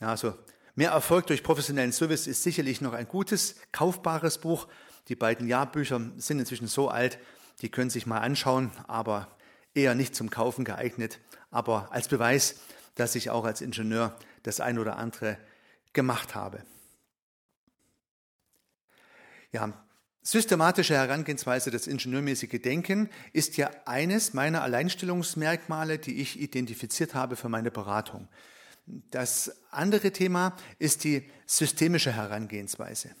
Ja, 0.00 0.08
also 0.08 0.34
Mehr 0.78 0.92
Erfolg 0.92 1.26
durch 1.26 1.42
professionellen 1.42 1.90
Service 1.90 2.28
ist 2.28 2.44
sicherlich 2.44 2.80
noch 2.80 2.92
ein 2.92 3.08
gutes, 3.08 3.56
kaufbares 3.72 4.38
Buch. 4.38 4.68
Die 5.08 5.16
beiden 5.16 5.48
Jahrbücher 5.48 6.00
sind 6.18 6.38
inzwischen 6.38 6.68
so 6.68 6.88
alt, 6.88 7.18
die 7.62 7.68
können 7.68 7.90
sich 7.90 8.06
mal 8.06 8.20
anschauen, 8.20 8.70
aber 8.86 9.26
eher 9.74 9.96
nicht 9.96 10.14
zum 10.14 10.30
Kaufen 10.30 10.64
geeignet. 10.64 11.18
Aber 11.50 11.90
als 11.90 12.06
Beweis, 12.06 12.60
dass 12.94 13.16
ich 13.16 13.28
auch 13.30 13.44
als 13.44 13.60
Ingenieur 13.60 14.16
das 14.44 14.60
ein 14.60 14.78
oder 14.78 14.98
andere 14.98 15.36
gemacht 15.94 16.36
habe. 16.36 16.62
Ja, 19.50 19.72
Systematische 20.30 20.92
Herangehensweise, 20.92 21.70
das 21.70 21.86
ingenieurmäßige 21.86 22.60
Denken, 22.60 23.08
ist 23.32 23.56
ja 23.56 23.70
eines 23.86 24.34
meiner 24.34 24.60
Alleinstellungsmerkmale, 24.60 25.96
die 25.96 26.20
ich 26.20 26.38
identifiziert 26.38 27.14
habe 27.14 27.34
für 27.34 27.48
meine 27.48 27.70
Beratung. 27.70 28.28
Das 29.10 29.50
andere 29.70 30.10
Thema 30.10 30.54
ist 30.78 31.04
die 31.04 31.30
systemische 31.46 32.12
Herangehensweise. 32.12 33.12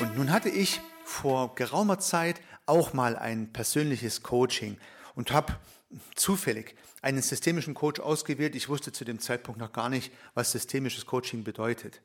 Und 0.00 0.16
nun 0.16 0.32
hatte 0.32 0.48
ich 0.48 0.80
vor 1.04 1.54
geraumer 1.54 2.00
Zeit 2.00 2.40
auch 2.66 2.94
mal 2.94 3.14
ein 3.14 3.52
persönliches 3.52 4.24
Coaching 4.24 4.76
und 5.14 5.32
habe 5.32 5.58
zufällig 6.14 6.74
einen 7.02 7.22
systemischen 7.22 7.74
Coach 7.74 8.00
ausgewählt. 8.00 8.54
Ich 8.54 8.68
wusste 8.68 8.92
zu 8.92 9.04
dem 9.04 9.18
Zeitpunkt 9.20 9.60
noch 9.60 9.72
gar 9.72 9.88
nicht, 9.88 10.12
was 10.34 10.52
systemisches 10.52 11.06
Coaching 11.06 11.44
bedeutet. 11.44 12.00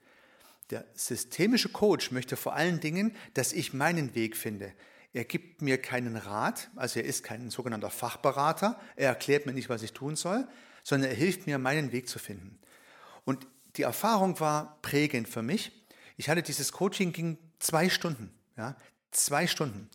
Der 0.70 0.86
systemische 0.94 1.70
Coach 1.70 2.12
möchte 2.12 2.36
vor 2.36 2.54
allen 2.54 2.80
Dingen, 2.80 3.16
dass 3.34 3.54
ich 3.54 3.74
meinen 3.74 4.14
Weg 4.14 4.38
finde. 4.38 4.74
Er 5.14 5.26
gibt 5.26 5.64
mir 5.64 5.82
keinen 5.82 6.16
Rat, 6.16 6.70
also 6.76 7.00
er 7.00 7.06
ist 7.06 7.24
kein 7.24 7.50
sogenannter 7.50 7.90
Fachberater, 7.90 8.80
er 8.96 9.10
erklärt 9.10 9.48
mir 9.48 9.54
nicht, 9.54 9.70
was 9.70 9.82
ich 9.82 9.94
tun 9.94 10.16
soll, 10.16 10.48
sondern 10.84 11.10
er 11.10 11.16
hilft 11.16 11.48
mir, 11.48 11.58
meinen 11.58 11.92
Weg 11.92 12.08
zu 12.08 12.20
finden. 12.20 12.60
Und 13.26 13.48
die 13.76 13.82
Erfahrung 13.84 14.40
war 14.40 14.78
prägend 14.82 15.28
für 15.28 15.42
mich. 15.42 15.72
Ich 16.18 16.30
hatte 16.30 16.44
dieses 16.44 16.72
Coaching, 16.72 17.12
ging 17.12 17.38
zwei 17.58 17.90
Stunden, 17.90 18.32
ja, 18.56 18.76
zwei 19.12 19.48
Stunden. 19.48 19.90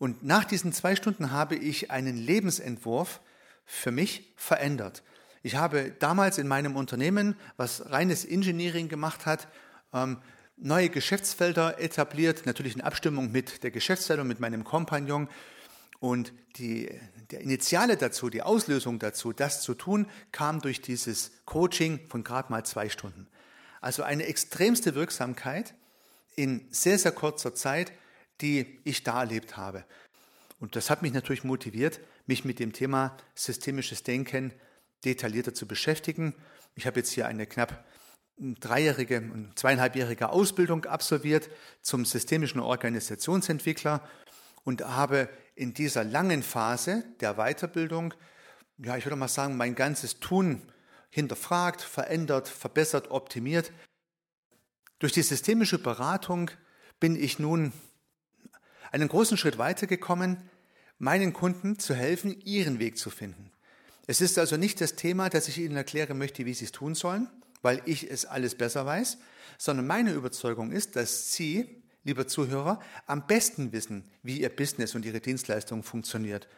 Und 0.00 0.24
nach 0.24 0.46
diesen 0.46 0.72
zwei 0.72 0.96
Stunden 0.96 1.30
habe 1.30 1.56
ich 1.56 1.90
einen 1.90 2.16
Lebensentwurf 2.16 3.20
für 3.66 3.90
mich 3.90 4.32
verändert. 4.34 5.02
Ich 5.42 5.56
habe 5.56 5.92
damals 5.98 6.38
in 6.38 6.48
meinem 6.48 6.74
Unternehmen, 6.74 7.36
was 7.58 7.90
reines 7.90 8.24
Engineering 8.24 8.88
gemacht 8.88 9.26
hat, 9.26 9.46
ähm, 9.92 10.16
neue 10.56 10.88
Geschäftsfelder 10.88 11.78
etabliert, 11.78 12.46
natürlich 12.46 12.76
in 12.76 12.80
Abstimmung 12.80 13.30
mit 13.30 13.62
der 13.62 13.70
Geschäftsleitung, 13.70 14.26
mit 14.26 14.40
meinem 14.40 14.64
Kompagnon. 14.64 15.28
Und 15.98 16.32
die, 16.56 16.88
der 17.30 17.42
Initiale 17.42 17.98
dazu, 17.98 18.30
die 18.30 18.40
Auslösung 18.40 19.00
dazu, 19.00 19.34
das 19.34 19.60
zu 19.60 19.74
tun, 19.74 20.06
kam 20.32 20.62
durch 20.62 20.80
dieses 20.80 21.30
Coaching 21.44 22.00
von 22.08 22.24
gerade 22.24 22.50
mal 22.50 22.64
zwei 22.64 22.88
Stunden. 22.88 23.26
Also 23.82 24.02
eine 24.02 24.24
extremste 24.24 24.94
Wirksamkeit 24.94 25.74
in 26.36 26.66
sehr, 26.70 26.98
sehr 26.98 27.12
kurzer 27.12 27.54
Zeit, 27.54 27.92
die 28.40 28.80
ich 28.84 29.02
da 29.02 29.20
erlebt 29.20 29.56
habe. 29.56 29.84
Und 30.58 30.76
das 30.76 30.90
hat 30.90 31.02
mich 31.02 31.12
natürlich 31.12 31.44
motiviert, 31.44 32.00
mich 32.26 32.44
mit 32.44 32.58
dem 32.58 32.72
Thema 32.72 33.16
systemisches 33.34 34.02
Denken 34.02 34.52
detaillierter 35.04 35.54
zu 35.54 35.66
beschäftigen. 35.66 36.34
Ich 36.74 36.86
habe 36.86 37.00
jetzt 37.00 37.12
hier 37.12 37.26
eine 37.26 37.46
knapp 37.46 37.84
dreijährige, 38.38 39.50
zweieinhalbjährige 39.54 40.30
Ausbildung 40.30 40.84
absolviert 40.84 41.48
zum 41.82 42.04
systemischen 42.04 42.60
Organisationsentwickler 42.60 44.06
und 44.64 44.82
habe 44.82 45.28
in 45.54 45.74
dieser 45.74 46.04
langen 46.04 46.42
Phase 46.42 47.04
der 47.20 47.34
Weiterbildung, 47.34 48.14
ja, 48.78 48.96
ich 48.96 49.04
würde 49.04 49.16
mal 49.16 49.28
sagen, 49.28 49.56
mein 49.56 49.74
ganzes 49.74 50.20
Tun 50.20 50.62
hinterfragt, 51.10 51.82
verändert, 51.82 52.48
verbessert, 52.48 53.10
optimiert. 53.10 53.72
Durch 55.00 55.12
die 55.12 55.22
systemische 55.22 55.78
Beratung 55.78 56.50
bin 56.98 57.16
ich 57.16 57.38
nun 57.38 57.72
einen 58.90 59.08
großen 59.08 59.36
Schritt 59.36 59.58
weitergekommen, 59.58 60.38
meinen 60.98 61.32
Kunden 61.32 61.78
zu 61.78 61.94
helfen, 61.94 62.40
ihren 62.44 62.78
Weg 62.78 62.98
zu 62.98 63.10
finden. 63.10 63.50
Es 64.06 64.20
ist 64.20 64.38
also 64.38 64.56
nicht 64.56 64.80
das 64.80 64.96
Thema, 64.96 65.28
dass 65.28 65.48
ich 65.48 65.58
Ihnen 65.58 65.76
erklären 65.76 66.18
möchte, 66.18 66.44
wie 66.44 66.54
Sie 66.54 66.64
es 66.64 66.72
tun 66.72 66.94
sollen, 66.94 67.28
weil 67.62 67.80
ich 67.84 68.10
es 68.10 68.26
alles 68.26 68.54
besser 68.54 68.84
weiß, 68.84 69.18
sondern 69.56 69.86
meine 69.86 70.12
Überzeugung 70.12 70.72
ist, 70.72 70.96
dass 70.96 71.32
Sie, 71.32 71.82
lieber 72.04 72.26
Zuhörer, 72.26 72.80
am 73.06 73.26
besten 73.26 73.72
wissen, 73.72 74.04
wie 74.22 74.40
Ihr 74.40 74.48
Business 74.48 74.94
und 74.94 75.04
Ihre 75.04 75.20
Dienstleistung 75.20 75.82
funktioniert. 75.82 76.48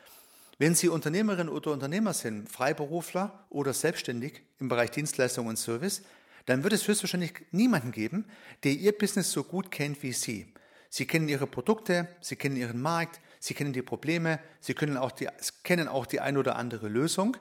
Wenn 0.58 0.74
Sie 0.74 0.88
Unternehmerin 0.88 1.48
oder 1.48 1.72
Unternehmer 1.72 2.14
sind, 2.14 2.48
Freiberufler 2.48 3.46
oder 3.50 3.72
selbstständig 3.72 4.42
im 4.58 4.68
Bereich 4.68 4.90
Dienstleistung 4.90 5.46
und 5.46 5.58
Service, 5.58 6.02
dann 6.46 6.62
wird 6.62 6.72
es 6.72 6.86
höchstwahrscheinlich 6.86 7.34
niemanden 7.50 7.92
geben, 7.92 8.24
der 8.64 8.72
Ihr 8.72 8.96
Business 8.96 9.30
so 9.30 9.44
gut 9.44 9.70
kennt 9.70 10.02
wie 10.02 10.12
Sie. 10.12 10.52
Sie 10.94 11.06
kennen 11.06 11.26
Ihre 11.26 11.46
Produkte, 11.46 12.06
Sie 12.20 12.36
kennen 12.36 12.54
Ihren 12.54 12.82
Markt, 12.82 13.18
Sie 13.40 13.54
kennen 13.54 13.72
die 13.72 13.80
Probleme, 13.80 14.38
Sie 14.60 14.74
können 14.74 14.98
auch 14.98 15.10
die, 15.10 15.26
kennen 15.62 15.88
auch 15.88 16.04
die 16.04 16.20
ein 16.20 16.36
oder 16.36 16.56
andere 16.56 16.88
Lösung. 16.88 17.38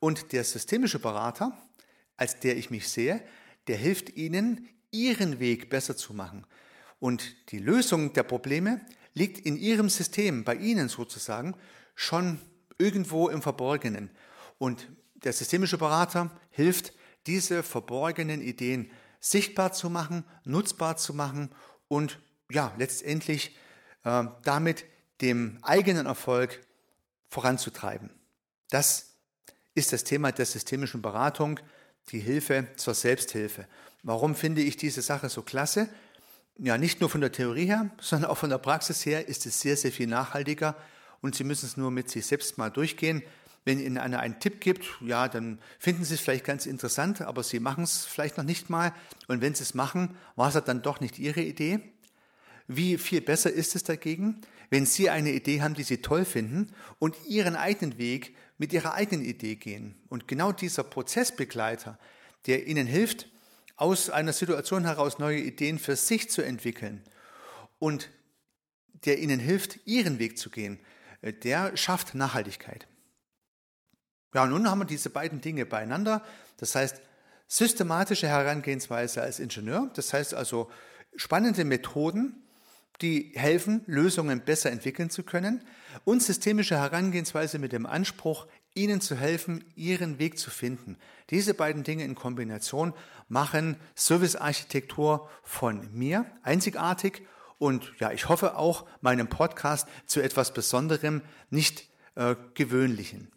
Und 0.00 0.32
der 0.32 0.42
systemische 0.42 0.98
Berater, 0.98 1.56
als 2.16 2.40
der 2.40 2.56
ich 2.56 2.70
mich 2.70 2.88
sehe, 2.88 3.22
der 3.68 3.76
hilft 3.76 4.16
Ihnen, 4.16 4.68
Ihren 4.90 5.38
Weg 5.38 5.70
besser 5.70 5.96
zu 5.96 6.12
machen. 6.12 6.44
Und 6.98 7.52
die 7.52 7.60
Lösung 7.60 8.14
der 8.14 8.24
Probleme 8.24 8.80
liegt 9.14 9.46
in 9.46 9.56
Ihrem 9.56 9.90
System, 9.90 10.42
bei 10.42 10.56
Ihnen 10.56 10.88
sozusagen, 10.88 11.54
schon 11.94 12.40
irgendwo 12.78 13.28
im 13.28 13.42
Verborgenen. 13.42 14.10
Und 14.58 14.88
der 15.14 15.32
systemische 15.32 15.78
Berater 15.78 16.36
hilft, 16.50 16.92
diese 17.28 17.62
verborgenen 17.62 18.42
Ideen 18.42 18.90
sichtbar 19.20 19.72
zu 19.72 19.88
machen, 19.88 20.24
nutzbar 20.42 20.96
zu 20.96 21.14
machen 21.14 21.50
und 21.86 22.18
ja, 22.50 22.72
letztendlich 22.78 23.56
äh, 24.04 24.24
damit 24.44 24.84
dem 25.20 25.58
eigenen 25.62 26.06
Erfolg 26.06 26.60
voranzutreiben. 27.28 28.10
Das 28.70 29.14
ist 29.74 29.92
das 29.92 30.04
Thema 30.04 30.32
der 30.32 30.46
systemischen 30.46 31.02
Beratung 31.02 31.60
die 32.10 32.20
Hilfe 32.20 32.68
zur 32.76 32.94
Selbsthilfe. 32.94 33.66
Warum 34.02 34.34
finde 34.34 34.62
ich 34.62 34.76
diese 34.76 35.02
Sache 35.02 35.28
so 35.28 35.42
klasse? 35.42 35.88
Ja, 36.58 36.78
nicht 36.78 37.00
nur 37.00 37.10
von 37.10 37.20
der 37.20 37.32
Theorie 37.32 37.66
her, 37.66 37.90
sondern 38.00 38.30
auch 38.30 38.38
von 38.38 38.50
der 38.50 38.58
Praxis 38.58 39.04
her 39.04 39.28
ist 39.28 39.46
es 39.46 39.60
sehr, 39.60 39.76
sehr 39.76 39.92
viel 39.92 40.06
nachhaltiger 40.06 40.76
und 41.20 41.34
Sie 41.34 41.44
müssen 41.44 41.66
es 41.66 41.76
nur 41.76 41.90
mit 41.90 42.10
sich 42.10 42.26
selbst 42.26 42.58
mal 42.58 42.70
durchgehen. 42.70 43.22
Wenn 43.64 43.80
Ihnen 43.80 43.98
einer 43.98 44.20
einen 44.20 44.40
Tipp 44.40 44.60
gibt, 44.60 44.86
ja, 45.00 45.28
dann 45.28 45.58
finden 45.78 46.04
Sie 46.04 46.14
es 46.14 46.20
vielleicht 46.20 46.44
ganz 46.44 46.64
interessant, 46.64 47.20
aber 47.20 47.42
Sie 47.42 47.60
machen 47.60 47.84
es 47.84 48.06
vielleicht 48.06 48.38
noch 48.38 48.44
nicht 48.44 48.70
mal. 48.70 48.94
Und 49.26 49.42
wenn 49.42 49.54
Sie 49.54 49.62
es 49.62 49.74
machen, 49.74 50.16
war 50.36 50.48
es 50.54 50.64
dann 50.64 50.80
doch 50.80 51.00
nicht 51.00 51.18
Ihre 51.18 51.42
Idee. 51.42 51.80
Wie 52.68 52.98
viel 52.98 53.20
besser 53.20 53.50
ist 53.50 53.74
es 53.74 53.82
dagegen, 53.82 54.40
wenn 54.70 54.86
Sie 54.86 55.10
eine 55.10 55.32
Idee 55.32 55.62
haben, 55.62 55.74
die 55.74 55.82
Sie 55.82 56.02
toll 56.02 56.24
finden 56.24 56.72
und 56.98 57.16
Ihren 57.26 57.56
eigenen 57.56 57.98
Weg 57.98 58.36
mit 58.58 58.72
ihrer 58.72 58.94
eigenen 58.94 59.24
Idee 59.24 59.54
gehen. 59.54 59.94
Und 60.08 60.28
genau 60.28 60.52
dieser 60.52 60.82
Prozessbegleiter, 60.82 61.98
der 62.46 62.66
ihnen 62.66 62.86
hilft, 62.86 63.28
aus 63.76 64.10
einer 64.10 64.32
Situation 64.32 64.84
heraus 64.84 65.18
neue 65.18 65.38
Ideen 65.38 65.78
für 65.78 65.94
sich 65.94 66.28
zu 66.28 66.42
entwickeln 66.42 67.02
und 67.78 68.10
der 69.04 69.20
ihnen 69.20 69.38
hilft, 69.38 69.86
ihren 69.86 70.18
Weg 70.18 70.36
zu 70.36 70.50
gehen, 70.50 70.80
äh, 71.22 71.32
der 71.32 71.76
schafft 71.76 72.16
Nachhaltigkeit. 72.16 72.88
Ja, 74.34 74.46
nun 74.46 74.68
haben 74.68 74.80
wir 74.80 74.84
diese 74.84 75.10
beiden 75.10 75.40
Dinge 75.40 75.64
beieinander. 75.64 76.24
Das 76.56 76.74
heißt, 76.74 77.00
systematische 77.46 78.26
Herangehensweise 78.26 79.22
als 79.22 79.38
Ingenieur, 79.38 79.90
das 79.94 80.12
heißt 80.12 80.34
also 80.34 80.70
spannende 81.14 81.64
Methoden, 81.64 82.42
die 83.00 83.32
helfen, 83.34 83.82
Lösungen 83.86 84.40
besser 84.40 84.70
entwickeln 84.70 85.10
zu 85.10 85.22
können 85.22 85.64
und 86.04 86.22
systemische 86.22 86.76
Herangehensweise 86.76 87.58
mit 87.58 87.72
dem 87.72 87.86
Anspruch, 87.86 88.46
ihnen 88.74 89.00
zu 89.00 89.16
helfen, 89.16 89.64
ihren 89.74 90.18
Weg 90.18 90.38
zu 90.38 90.50
finden. 90.50 90.96
Diese 91.30 91.54
beiden 91.54 91.82
Dinge 91.82 92.04
in 92.04 92.14
Kombination 92.14 92.94
machen 93.28 93.76
Servicearchitektur 93.94 95.28
von 95.42 95.88
mir 95.92 96.26
einzigartig 96.42 97.22
und 97.58 97.92
ja, 97.98 98.12
ich 98.12 98.28
hoffe 98.28 98.56
auch 98.56 98.86
meinem 99.00 99.28
Podcast 99.28 99.88
zu 100.06 100.20
etwas 100.20 100.54
Besonderem, 100.54 101.22
nicht 101.50 101.88
äh, 102.14 102.36
gewöhnlichen. 102.54 103.32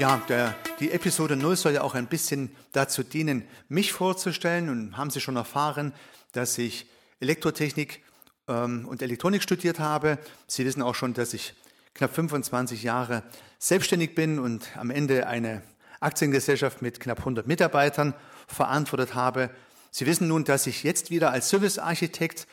Ja, 0.00 0.16
der, 0.30 0.54
die 0.78 0.92
Episode 0.92 1.36
0 1.36 1.56
soll 1.56 1.74
ja 1.74 1.82
auch 1.82 1.94
ein 1.94 2.06
bisschen 2.06 2.56
dazu 2.72 3.02
dienen, 3.02 3.44
mich 3.68 3.92
vorzustellen. 3.92 4.70
Und 4.70 4.96
haben 4.96 5.10
Sie 5.10 5.20
schon 5.20 5.36
erfahren, 5.36 5.92
dass 6.32 6.56
ich 6.56 6.86
Elektrotechnik 7.20 8.02
ähm, 8.48 8.88
und 8.88 9.02
Elektronik 9.02 9.42
studiert 9.42 9.78
habe. 9.78 10.16
Sie 10.46 10.64
wissen 10.64 10.80
auch 10.80 10.94
schon, 10.94 11.12
dass 11.12 11.34
ich 11.34 11.52
knapp 11.92 12.14
25 12.14 12.82
Jahre 12.82 13.24
selbstständig 13.58 14.14
bin 14.14 14.38
und 14.38 14.74
am 14.78 14.88
Ende 14.88 15.26
eine 15.26 15.60
Aktiengesellschaft 16.00 16.80
mit 16.80 16.98
knapp 16.98 17.18
100 17.18 17.46
Mitarbeitern 17.46 18.14
verantwortet 18.46 19.14
habe. 19.14 19.50
Sie 19.90 20.06
wissen 20.06 20.28
nun, 20.28 20.44
dass 20.44 20.66
ich 20.66 20.82
jetzt 20.82 21.10
wieder 21.10 21.30
als 21.30 21.50
Servicearchitekt, 21.50 22.46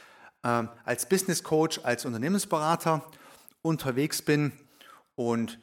äh, 0.44 0.64
als 0.84 1.08
Business 1.08 1.44
Coach, 1.44 1.80
als 1.82 2.04
Unternehmensberater 2.04 3.10
unterwegs 3.62 4.22
bin 4.22 4.52
und 5.16 5.60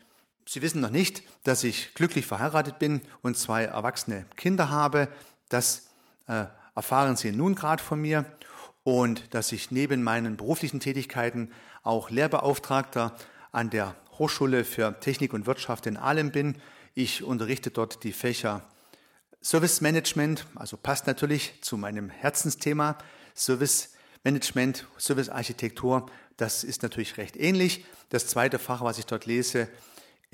Sie 0.47 0.63
wissen 0.63 0.81
noch 0.81 0.91
nicht, 0.91 1.23
dass 1.45 1.65
ich 1.65 1.95
glücklich 1.95 2.27
verheiratet 2.27 2.79
bin 2.79 3.01
und 3.23 3.37
zwei 3.37 3.65
erwachsene 3.65 4.27
Kinder 4.37 4.69
habe. 4.69 5.09
Das 5.49 5.89
äh, 6.27 6.45
erfahren 6.75 7.17
Sie 7.17 7.33
nun 7.33 7.55
gerade 7.55 7.83
von 7.83 8.01
mir. 8.01 8.25
Und 8.83 9.33
dass 9.33 9.53
ich 9.53 9.71
neben 9.71 10.03
meinen 10.03 10.37
beruflichen 10.37 10.81
Tätigkeiten 10.81 11.51
auch 11.83 12.11
Lehrbeauftragter 12.11 13.17
an 13.53 13.71
der 13.71 13.95
Hochschule 14.19 14.65
für 14.65 14.99
Technik 15.01 15.33
und 15.33 15.47
Wirtschaft 15.47 15.87
in 15.87 15.97
Aalen 15.97 16.33
bin. 16.33 16.57
Ich 16.95 17.23
unterrichte 17.23 17.71
dort 17.71 18.05
die 18.05 18.13
Fächer 18.13 18.63
Service 19.43 19.81
Management, 19.81 20.47
also 20.55 20.77
passt 20.77 21.07
natürlich 21.07 21.63
zu 21.63 21.77
meinem 21.77 22.11
Herzensthema. 22.11 22.97
Service 23.35 23.93
Management, 24.23 24.87
Service 24.99 25.29
Architektur, 25.29 26.07
das 26.37 26.65
ist 26.65 26.83
natürlich 26.83 27.17
recht 27.19 27.37
ähnlich. 27.37 27.85
Das 28.09 28.27
zweite 28.27 28.59
Fach, 28.59 28.83
was 28.83 28.99
ich 28.99 29.07
dort 29.07 29.27
lese, 29.27 29.69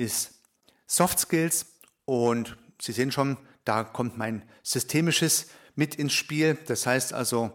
ist 0.00 0.40
Soft 0.86 1.20
Skills 1.20 1.66
und 2.06 2.56
Sie 2.80 2.92
sehen 2.92 3.12
schon, 3.12 3.36
da 3.64 3.84
kommt 3.84 4.16
mein 4.16 4.42
systemisches 4.62 5.48
mit 5.74 5.94
ins 5.94 6.14
Spiel. 6.14 6.58
Das 6.66 6.86
heißt 6.86 7.12
also 7.12 7.52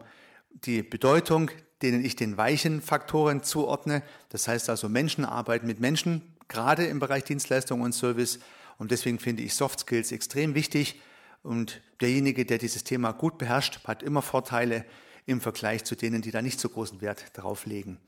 die 0.50 0.84
Bedeutung, 0.84 1.50
denen 1.82 2.06
ich 2.06 2.16
den 2.16 2.38
weichen 2.38 2.82
Faktoren 2.82 3.44
zuordne. 3.44 4.04
Das 4.30 4.48
heißt 4.48 4.70
also 4.70 4.88
Menschenarbeit 4.88 5.64
mit 5.64 5.80
Menschen, 5.80 6.36
gerade 6.48 6.86
im 6.86 7.00
Bereich 7.00 7.24
Dienstleistung 7.24 7.82
und 7.82 7.94
Service. 7.94 8.40
Und 8.78 8.92
deswegen 8.92 9.20
finde 9.20 9.42
ich 9.42 9.56
Soft 9.56 9.80
Skills 9.80 10.12
extrem 10.12 10.54
wichtig. 10.54 11.02
Und 11.42 11.82
derjenige, 12.02 12.46
der 12.46 12.60
dieses 12.60 12.84
Thema 12.84 13.12
gut 13.12 13.40
beherrscht, 13.40 13.80
hat 13.86 14.04
immer 14.04 14.22
Vorteile 14.22 14.86
im 15.26 15.42
Vergleich 15.42 15.84
zu 15.84 15.96
denen, 15.96 16.22
die 16.22 16.32
da 16.32 16.42
nicht 16.42 16.60
so 16.60 16.70
großen 16.70 17.02
Wert 17.02 17.26
darauf 17.34 17.66
legen. 17.66 18.00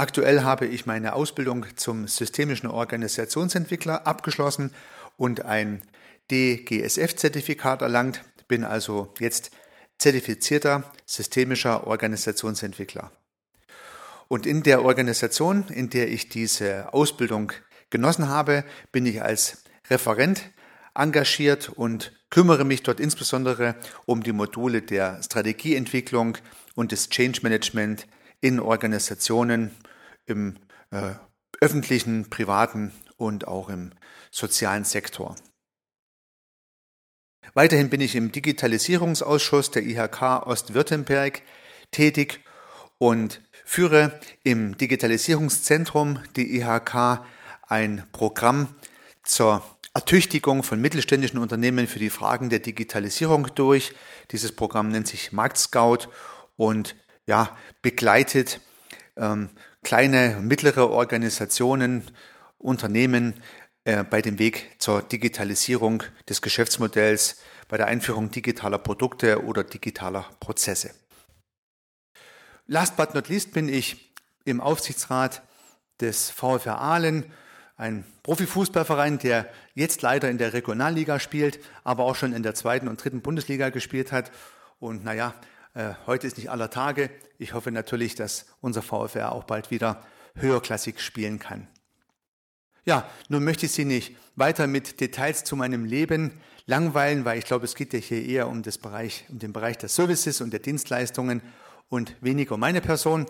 Aktuell 0.00 0.44
habe 0.44 0.64
ich 0.64 0.86
meine 0.86 1.12
Ausbildung 1.12 1.66
zum 1.76 2.08
systemischen 2.08 2.70
Organisationsentwickler 2.70 4.06
abgeschlossen 4.06 4.70
und 5.18 5.44
ein 5.44 5.82
DGSF-Zertifikat 6.30 7.82
erlangt, 7.82 8.24
bin 8.48 8.64
also 8.64 9.12
jetzt 9.18 9.50
zertifizierter 9.98 10.90
systemischer 11.04 11.86
Organisationsentwickler. 11.86 13.12
Und 14.26 14.46
in 14.46 14.62
der 14.62 14.86
Organisation, 14.86 15.68
in 15.68 15.90
der 15.90 16.10
ich 16.10 16.30
diese 16.30 16.94
Ausbildung 16.94 17.52
genossen 17.90 18.30
habe, 18.30 18.64
bin 18.92 19.04
ich 19.04 19.20
als 19.20 19.64
Referent 19.90 20.50
engagiert 20.94 21.68
und 21.68 22.10
kümmere 22.30 22.64
mich 22.64 22.82
dort 22.82 23.00
insbesondere 23.00 23.74
um 24.06 24.22
die 24.22 24.32
Module 24.32 24.80
der 24.80 25.22
Strategieentwicklung 25.22 26.38
und 26.74 26.90
des 26.90 27.10
Change 27.10 27.40
Management 27.42 28.06
in 28.40 28.60
Organisationen 28.60 29.72
im 30.30 30.56
äh, 30.90 31.12
öffentlichen, 31.60 32.30
privaten 32.30 32.92
und 33.16 33.46
auch 33.46 33.68
im 33.68 33.92
sozialen 34.30 34.84
Sektor. 34.84 35.36
Weiterhin 37.54 37.90
bin 37.90 38.00
ich 38.00 38.14
im 38.14 38.32
Digitalisierungsausschuss 38.32 39.70
der 39.70 39.82
IHK 39.82 40.46
Ostwürttemberg 40.46 41.42
tätig 41.90 42.40
und 42.98 43.40
führe 43.64 44.20
im 44.44 44.76
Digitalisierungszentrum 44.76 46.20
die 46.36 46.56
IHK 46.56 47.24
ein 47.66 48.04
Programm 48.12 48.74
zur 49.24 49.64
Ertüchtigung 49.94 50.62
von 50.62 50.80
mittelständischen 50.80 51.38
Unternehmen 51.40 51.88
für 51.88 51.98
die 51.98 52.10
Fragen 52.10 52.50
der 52.50 52.60
Digitalisierung 52.60 53.48
durch. 53.54 53.92
Dieses 54.30 54.52
Programm 54.52 54.90
nennt 54.90 55.08
sich 55.08 55.32
Marktscout 55.32 56.08
und 56.56 56.94
ja, 57.26 57.56
begleitet 57.82 58.60
ähm, 59.16 59.50
kleine 59.82 60.36
und 60.38 60.46
mittlere 60.46 60.90
Organisationen, 60.90 62.04
Unternehmen 62.58 63.34
äh, 63.84 64.04
bei 64.04 64.20
dem 64.20 64.38
Weg 64.38 64.76
zur 64.78 65.02
Digitalisierung 65.02 66.02
des 66.28 66.42
Geschäftsmodells, 66.42 67.40
bei 67.68 67.76
der 67.76 67.86
Einführung 67.86 68.30
digitaler 68.30 68.78
Produkte 68.78 69.44
oder 69.44 69.64
digitaler 69.64 70.28
Prozesse. 70.40 70.90
Last 72.66 72.96
but 72.96 73.14
not 73.14 73.28
least 73.28 73.52
bin 73.52 73.68
ich 73.68 74.12
im 74.44 74.60
Aufsichtsrat 74.60 75.42
des 76.00 76.30
VfR 76.30 76.78
Aalen, 76.78 77.32
ein 77.76 78.04
Profifußballverein, 78.22 79.18
der 79.18 79.48
jetzt 79.74 80.02
leider 80.02 80.28
in 80.28 80.36
der 80.36 80.52
Regionalliga 80.52 81.18
spielt, 81.18 81.58
aber 81.82 82.04
auch 82.04 82.14
schon 82.14 82.34
in 82.34 82.42
der 82.42 82.54
zweiten 82.54 82.88
und 82.88 83.02
dritten 83.02 83.22
Bundesliga 83.22 83.70
gespielt 83.70 84.12
hat. 84.12 84.30
Und 84.78 85.02
naja, 85.02 85.34
heute 86.06 86.26
ist 86.26 86.36
nicht 86.36 86.50
aller 86.50 86.70
Tage. 86.70 87.10
Ich 87.38 87.54
hoffe 87.54 87.70
natürlich, 87.70 88.14
dass 88.14 88.46
unser 88.60 88.82
VfR 88.82 89.32
auch 89.32 89.44
bald 89.44 89.70
wieder 89.70 90.02
höherklassig 90.34 91.00
spielen 91.00 91.38
kann. 91.38 91.68
Ja, 92.84 93.08
nun 93.28 93.44
möchte 93.44 93.66
ich 93.66 93.72
Sie 93.72 93.84
nicht 93.84 94.16
weiter 94.36 94.66
mit 94.66 95.00
Details 95.00 95.44
zu 95.44 95.54
meinem 95.54 95.84
Leben 95.84 96.40
langweilen, 96.66 97.24
weil 97.24 97.38
ich 97.38 97.44
glaube, 97.44 97.66
es 97.66 97.74
geht 97.74 97.92
ja 97.92 97.98
hier 97.98 98.24
eher 98.24 98.48
um, 98.48 98.62
das 98.62 98.78
Bereich, 98.78 99.26
um 99.28 99.38
den 99.38 99.52
Bereich 99.52 99.76
der 99.78 99.88
Services 99.88 100.40
und 100.40 100.50
der 100.50 100.60
Dienstleistungen 100.60 101.42
und 101.88 102.16
weniger 102.20 102.54
um 102.54 102.60
meine 102.60 102.80
Person. 102.80 103.26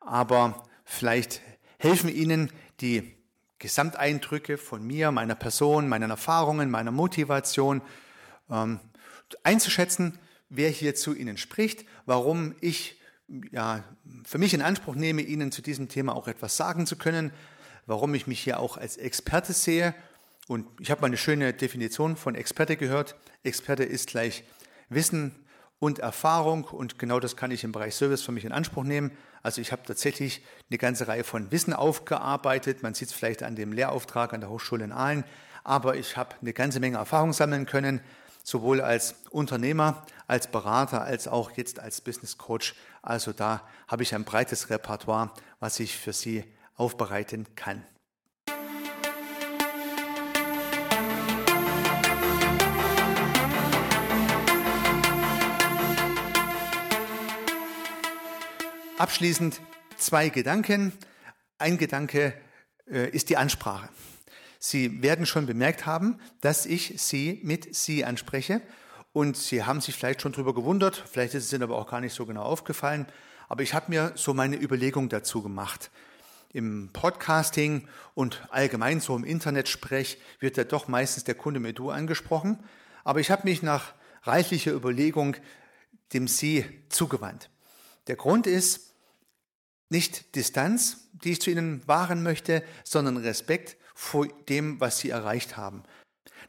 Aber 0.00 0.66
vielleicht 0.84 1.40
helfen 1.78 2.08
Ihnen 2.08 2.50
die 2.80 3.16
Gesamteindrücke 3.58 4.58
von 4.58 4.86
mir, 4.86 5.10
meiner 5.10 5.34
Person, 5.34 5.88
meinen 5.88 6.10
Erfahrungen, 6.10 6.70
meiner 6.70 6.90
Motivation 6.90 7.82
ähm, 8.50 8.80
einzuschätzen, 9.42 10.18
wer 10.48 10.70
hier 10.70 10.94
zu 10.94 11.14
Ihnen 11.14 11.36
spricht, 11.36 11.84
warum 12.04 12.54
ich 12.60 13.00
ja, 13.50 13.84
für 14.24 14.38
mich 14.38 14.54
in 14.54 14.62
Anspruch 14.62 14.94
nehme, 14.94 15.22
Ihnen 15.22 15.52
zu 15.52 15.62
diesem 15.62 15.88
Thema 15.88 16.14
auch 16.14 16.28
etwas 16.28 16.56
sagen 16.56 16.86
zu 16.86 16.96
können, 16.96 17.32
warum 17.86 18.14
ich 18.14 18.26
mich 18.26 18.40
hier 18.40 18.60
auch 18.60 18.76
als 18.76 18.96
Experte 18.96 19.52
sehe. 19.52 19.94
Und 20.48 20.66
ich 20.80 20.90
habe 20.90 21.00
mal 21.00 21.08
eine 21.08 21.16
schöne 21.16 21.52
Definition 21.52 22.16
von 22.16 22.34
Experte 22.34 22.76
gehört. 22.76 23.16
Experte 23.42 23.82
ist 23.84 24.08
gleich 24.08 24.44
Wissen 24.88 25.34
und 25.78 25.98
Erfahrung 25.98 26.64
und 26.64 26.98
genau 26.98 27.20
das 27.20 27.36
kann 27.36 27.50
ich 27.50 27.64
im 27.64 27.72
Bereich 27.72 27.94
Service 27.94 28.22
für 28.22 28.32
mich 28.32 28.44
in 28.44 28.52
Anspruch 28.52 28.84
nehmen. 28.84 29.10
Also 29.42 29.60
ich 29.60 29.72
habe 29.72 29.82
tatsächlich 29.84 30.42
eine 30.70 30.78
ganze 30.78 31.08
Reihe 31.08 31.24
von 31.24 31.50
Wissen 31.50 31.72
aufgearbeitet. 31.72 32.82
Man 32.82 32.94
sieht 32.94 33.08
es 33.08 33.14
vielleicht 33.14 33.42
an 33.42 33.56
dem 33.56 33.72
Lehrauftrag 33.72 34.32
an 34.32 34.40
der 34.40 34.50
Hochschule 34.50 34.84
in 34.84 34.92
Aalen, 34.92 35.24
aber 35.64 35.96
ich 35.96 36.16
habe 36.16 36.36
eine 36.40 36.52
ganze 36.52 36.80
Menge 36.80 36.98
Erfahrung 36.98 37.32
sammeln 37.32 37.66
können, 37.66 38.00
sowohl 38.46 38.80
als 38.80 39.16
Unternehmer, 39.30 40.06
als 40.28 40.46
Berater, 40.46 41.02
als 41.02 41.26
auch 41.26 41.50
jetzt 41.56 41.80
als 41.80 42.00
Business 42.00 42.38
Coach. 42.38 42.76
Also 43.02 43.32
da 43.32 43.66
habe 43.88 44.04
ich 44.04 44.14
ein 44.14 44.24
breites 44.24 44.70
Repertoire, 44.70 45.32
was 45.58 45.80
ich 45.80 45.96
für 45.96 46.12
Sie 46.12 46.44
aufbereiten 46.76 47.56
kann. 47.56 47.84
Abschließend 58.96 59.60
zwei 59.96 60.28
Gedanken. 60.28 60.92
Ein 61.58 61.78
Gedanke 61.78 62.32
äh, 62.88 63.10
ist 63.10 63.28
die 63.28 63.36
Ansprache. 63.36 63.88
Sie 64.68 65.00
werden 65.00 65.26
schon 65.26 65.46
bemerkt 65.46 65.86
haben, 65.86 66.18
dass 66.40 66.66
ich 66.66 67.00
Sie 67.00 67.38
mit 67.44 67.76
Sie 67.76 68.04
anspreche. 68.04 68.60
Und 69.12 69.36
Sie 69.36 69.62
haben 69.62 69.80
sich 69.80 69.94
vielleicht 69.94 70.22
schon 70.22 70.32
darüber 70.32 70.54
gewundert, 70.54 71.04
vielleicht 71.08 71.34
ist 71.34 71.44
es 71.44 71.52
Ihnen 71.52 71.62
aber 71.62 71.78
auch 71.78 71.88
gar 71.88 72.00
nicht 72.00 72.14
so 72.14 72.26
genau 72.26 72.42
aufgefallen. 72.42 73.06
Aber 73.48 73.62
ich 73.62 73.74
habe 73.74 73.90
mir 73.90 74.12
so 74.16 74.34
meine 74.34 74.60
Überlegung 74.60 75.08
dazu 75.08 75.40
gemacht 75.40 75.92
im 76.52 76.90
Podcasting 76.92 77.86
und 78.14 78.44
allgemein 78.50 78.98
so 78.98 79.14
im 79.14 79.22
Internet-Sprech 79.22 80.18
wird 80.40 80.56
ja 80.56 80.64
doch 80.64 80.88
meistens 80.88 81.22
der 81.22 81.36
Kunde 81.36 81.60
mit 81.60 81.78
Du 81.78 81.90
angesprochen. 81.90 82.58
Aber 83.04 83.20
ich 83.20 83.30
habe 83.30 83.42
mich 83.44 83.62
nach 83.62 83.94
reichlicher 84.24 84.72
Überlegung 84.72 85.36
dem 86.12 86.26
Sie 86.26 86.64
zugewandt. 86.88 87.50
Der 88.08 88.16
Grund 88.16 88.48
ist 88.48 88.94
nicht 89.90 90.34
Distanz, 90.34 91.08
die 91.12 91.32
ich 91.32 91.40
zu 91.40 91.52
Ihnen 91.52 91.86
wahren 91.86 92.24
möchte, 92.24 92.64
sondern 92.82 93.16
Respekt 93.16 93.76
vor 93.96 94.28
dem, 94.48 94.78
was 94.78 94.98
Sie 94.98 95.08
erreicht 95.08 95.56
haben. 95.56 95.82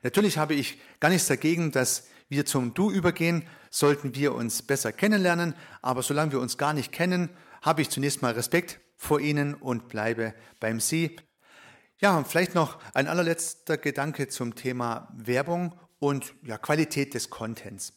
Natürlich 0.03 0.37
habe 0.37 0.53
ich 0.53 0.79
gar 0.99 1.09
nichts 1.09 1.27
dagegen, 1.27 1.71
dass 1.71 2.07
wir 2.29 2.45
zum 2.45 2.73
Du 2.73 2.91
übergehen, 2.91 3.47
sollten 3.71 4.13
wir 4.15 4.35
uns 4.35 4.61
besser 4.61 4.91
kennenlernen, 4.91 5.55
aber 5.81 6.03
solange 6.03 6.33
wir 6.33 6.41
uns 6.41 6.57
gar 6.57 6.73
nicht 6.73 6.91
kennen, 6.91 7.29
habe 7.61 7.81
ich 7.81 7.89
zunächst 7.89 8.21
mal 8.21 8.33
Respekt 8.33 8.81
vor 8.97 9.21
Ihnen 9.21 9.53
und 9.53 9.87
bleibe 9.87 10.33
beim 10.59 10.81
Sie. 10.81 11.15
Ja, 11.99 12.17
und 12.17 12.27
vielleicht 12.27 12.53
noch 12.53 12.79
ein 12.93 13.07
allerletzter 13.07 13.77
Gedanke 13.77 14.27
zum 14.27 14.55
Thema 14.55 15.07
Werbung 15.15 15.73
und 15.99 16.33
ja, 16.43 16.57
Qualität 16.57 17.13
des 17.13 17.29
Contents. 17.29 17.93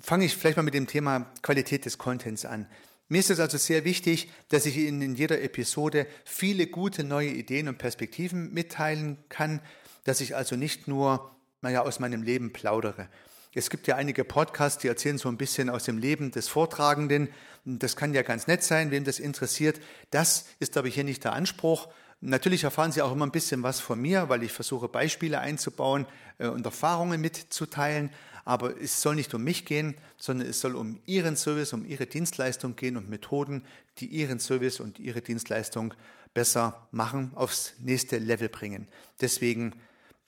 Fange 0.00 0.24
ich 0.26 0.36
vielleicht 0.36 0.56
mal 0.56 0.62
mit 0.62 0.74
dem 0.74 0.86
Thema 0.86 1.32
Qualität 1.42 1.84
des 1.84 1.98
Contents 1.98 2.44
an. 2.44 2.68
Mir 3.12 3.18
ist 3.18 3.30
es 3.30 3.40
also 3.40 3.58
sehr 3.58 3.84
wichtig, 3.84 4.30
dass 4.50 4.66
ich 4.66 4.76
Ihnen 4.76 5.02
in 5.02 5.16
jeder 5.16 5.42
Episode 5.42 6.06
viele 6.24 6.68
gute 6.68 7.02
neue 7.02 7.30
Ideen 7.30 7.66
und 7.66 7.76
Perspektiven 7.76 8.52
mitteilen 8.52 9.18
kann, 9.28 9.60
dass 10.04 10.20
ich 10.20 10.36
also 10.36 10.54
nicht 10.54 10.86
nur 10.86 11.34
naja, 11.60 11.82
aus 11.82 11.98
meinem 11.98 12.22
Leben 12.22 12.52
plaudere. 12.52 13.08
Es 13.52 13.68
gibt 13.68 13.88
ja 13.88 13.96
einige 13.96 14.22
Podcasts, 14.22 14.80
die 14.80 14.86
erzählen 14.86 15.18
so 15.18 15.28
ein 15.28 15.38
bisschen 15.38 15.70
aus 15.70 15.82
dem 15.82 15.98
Leben 15.98 16.30
des 16.30 16.46
Vortragenden. 16.46 17.30
Das 17.64 17.96
kann 17.96 18.14
ja 18.14 18.22
ganz 18.22 18.46
nett 18.46 18.62
sein, 18.62 18.92
wem 18.92 19.02
das 19.02 19.18
interessiert. 19.18 19.80
Das 20.12 20.46
ist 20.60 20.76
aber 20.76 20.86
hier 20.86 21.02
nicht 21.02 21.24
der 21.24 21.32
Anspruch. 21.32 21.88
Natürlich 22.20 22.62
erfahren 22.62 22.92
Sie 22.92 23.02
auch 23.02 23.10
immer 23.10 23.26
ein 23.26 23.32
bisschen 23.32 23.64
was 23.64 23.80
von 23.80 24.00
mir, 24.00 24.28
weil 24.28 24.44
ich 24.44 24.52
versuche, 24.52 24.86
Beispiele 24.86 25.40
einzubauen 25.40 26.06
äh, 26.38 26.46
und 26.46 26.64
Erfahrungen 26.64 27.20
mitzuteilen. 27.20 28.10
Aber 28.44 28.80
es 28.80 29.02
soll 29.02 29.14
nicht 29.14 29.34
um 29.34 29.44
mich 29.44 29.64
gehen, 29.64 29.94
sondern 30.16 30.48
es 30.48 30.60
soll 30.60 30.76
um 30.76 31.00
Ihren 31.06 31.36
Service, 31.36 31.72
um 31.72 31.84
Ihre 31.84 32.06
Dienstleistung 32.06 32.76
gehen 32.76 32.96
und 32.96 33.08
Methoden, 33.08 33.64
die 33.98 34.06
Ihren 34.06 34.38
Service 34.38 34.80
und 34.80 34.98
Ihre 34.98 35.20
Dienstleistung 35.20 35.94
besser 36.34 36.88
machen, 36.90 37.32
aufs 37.34 37.74
nächste 37.78 38.18
Level 38.18 38.48
bringen. 38.48 38.88
Deswegen 39.20 39.74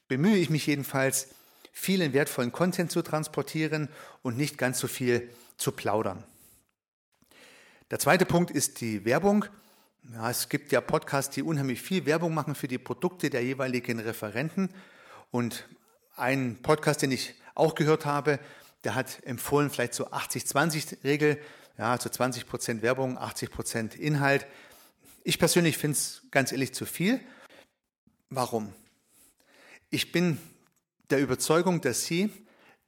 bemühe 0.09 0.37
ich 0.37 0.51
mich 0.51 0.67
jedenfalls, 0.67 1.29
vielen 1.73 2.13
wertvollen 2.13 2.53
Content 2.53 2.91
zu 2.93 3.03
transportieren 3.03 3.89
und 4.23 4.37
nicht 4.37 4.59
ganz 4.59 4.79
so 4.79 4.89
viel 4.89 5.31
zu 5.57 5.73
plaudern. 5.73 6.23
Der 7.91 7.99
zweite 7.99 8.27
Punkt 8.27 8.51
ist 8.51 8.81
die 8.81 9.05
Werbung. 9.05 9.45
Ja, 10.13 10.31
es 10.31 10.49
gibt 10.49 10.73
ja 10.73 10.81
Podcasts, 10.81 11.35
die 11.35 11.43
unheimlich 11.43 11.81
viel 11.81 12.07
Werbung 12.07 12.35
machen 12.35 12.55
für 12.55 12.69
die 12.69 12.79
Produkte 12.79 13.31
der 13.31 13.45
jeweiligen 13.45 14.01
Referenten. 14.01 14.71
Und 15.31 15.69
ein 16.17 16.59
Podcast, 16.63 17.03
den 17.03 17.13
ich 17.13 17.35
auch 17.55 17.75
gehört 17.75 18.07
habe, 18.07 18.39
der 18.85 18.95
hat 18.95 19.25
empfohlen, 19.25 19.71
vielleicht 19.71 19.95
so 19.95 20.09
80-20-Regel, 20.09 21.39
ja, 21.79 21.99
so 21.99 22.09
20 22.09 22.47
Prozent 22.47 22.83
Werbung, 22.83 23.17
80 23.19 23.51
Prozent 23.51 23.95
Inhalt. 23.95 24.47
Ich 25.25 25.39
persönlich 25.39 25.79
finde 25.79 25.97
es 25.97 26.23
ganz 26.31 26.53
ehrlich 26.53 26.75
zu 26.75 26.85
viel. 26.85 27.21
Warum? 28.29 28.73
Ich 29.91 30.13
bin 30.13 30.39
der 31.11 31.21
Überzeugung, 31.21 31.81
dass 31.81 32.05
Sie, 32.05 32.31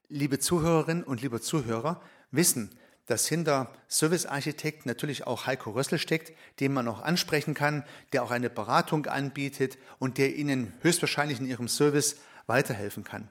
liebe 0.08 0.38
Zuhörerinnen 0.38 1.04
und 1.04 1.22
liebe 1.22 1.40
Zuhörer, 1.40 2.00
wissen, 2.30 2.70
dass 3.06 3.28
hinter 3.28 3.70
Service 3.88 4.26
Architekt 4.26 4.86
natürlich 4.86 5.26
auch 5.26 5.46
Heiko 5.46 5.72
Rössel 5.72 5.98
steckt, 5.98 6.32
den 6.60 6.72
man 6.72 6.88
auch 6.88 7.02
ansprechen 7.02 7.54
kann, 7.54 7.84
der 8.12 8.22
auch 8.22 8.30
eine 8.30 8.48
Beratung 8.48 9.06
anbietet 9.06 9.76
und 9.98 10.16
der 10.18 10.34
Ihnen 10.34 10.72
höchstwahrscheinlich 10.80 11.38
in 11.38 11.46
Ihrem 11.46 11.68
Service 11.68 12.16
weiterhelfen 12.46 13.04
kann. 13.04 13.28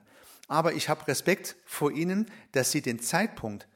Aber 0.53 0.73
ich 0.73 0.87
habe 0.87 1.07
Respekt 1.07 1.55
vor 1.65 1.91
Ihnen, 1.91 2.29
dass 2.51 2.69
Sie 2.69 2.83
den 2.83 2.99
Zeitpunkt, 2.99 3.67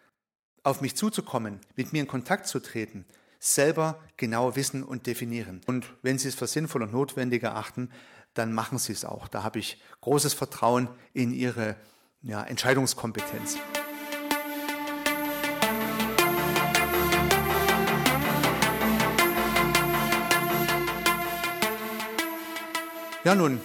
auf 0.61 0.79
mich 0.79 0.95
zuzukommen, 0.95 1.59
mit 1.75 1.91
mir 1.91 2.01
in 2.01 2.07
Kontakt 2.07 2.45
zu 2.45 2.59
treten, 2.59 3.03
selber 3.39 3.99
genau 4.15 4.55
wissen 4.55 4.83
und 4.83 5.07
definieren. 5.07 5.61
Und 5.65 5.87
wenn 6.03 6.19
Sie 6.19 6.27
es 6.27 6.35
für 6.35 6.45
sinnvoll 6.45 6.83
und 6.83 6.91
notwendig 6.93 7.41
erachten, 7.41 7.89
dann 8.35 8.53
machen 8.53 8.77
Sie 8.77 8.93
es 8.93 9.05
auch. 9.05 9.27
Da 9.27 9.41
habe 9.41 9.57
ich 9.57 9.81
großes 10.01 10.35
Vertrauen 10.35 10.87
in 11.13 11.33
Ihre 11.33 11.77
ja, 12.21 12.43
Entscheidungskompetenz. 12.43 13.57
Ja, 23.23 23.33
nun 23.33 23.59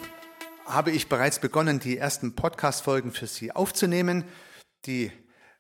habe 0.66 0.90
ich 0.90 1.08
bereits 1.08 1.38
begonnen, 1.38 1.78
die 1.78 1.98
ersten 1.98 2.34
Podcast-Folgen 2.34 3.12
für 3.12 3.26
Sie 3.26 3.52
aufzunehmen. 3.52 4.24
Die 4.86 5.12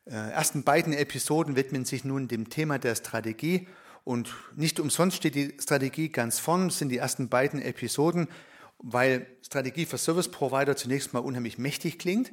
äh, 0.04 0.10
ersten 0.10 0.64
beiden 0.64 0.92
Episoden 0.92 1.56
widmen 1.56 1.84
sich 1.84 2.04
nun 2.04 2.28
dem 2.28 2.50
Thema 2.50 2.78
der 2.78 2.94
Strategie. 2.94 3.68
Und 4.04 4.34
nicht 4.56 4.80
umsonst 4.80 5.16
steht 5.16 5.34
die 5.34 5.54
Strategie 5.60 6.08
ganz 6.08 6.38
vorn, 6.38 6.70
sind 6.70 6.88
die 6.88 6.98
ersten 6.98 7.28
beiden 7.28 7.62
Episoden, 7.62 8.28
weil 8.78 9.26
Strategie 9.42 9.86
für 9.86 9.98
Service 9.98 10.30
Provider 10.30 10.76
zunächst 10.76 11.12
mal 11.12 11.20
unheimlich 11.20 11.58
mächtig 11.58 11.98
klingt 11.98 12.32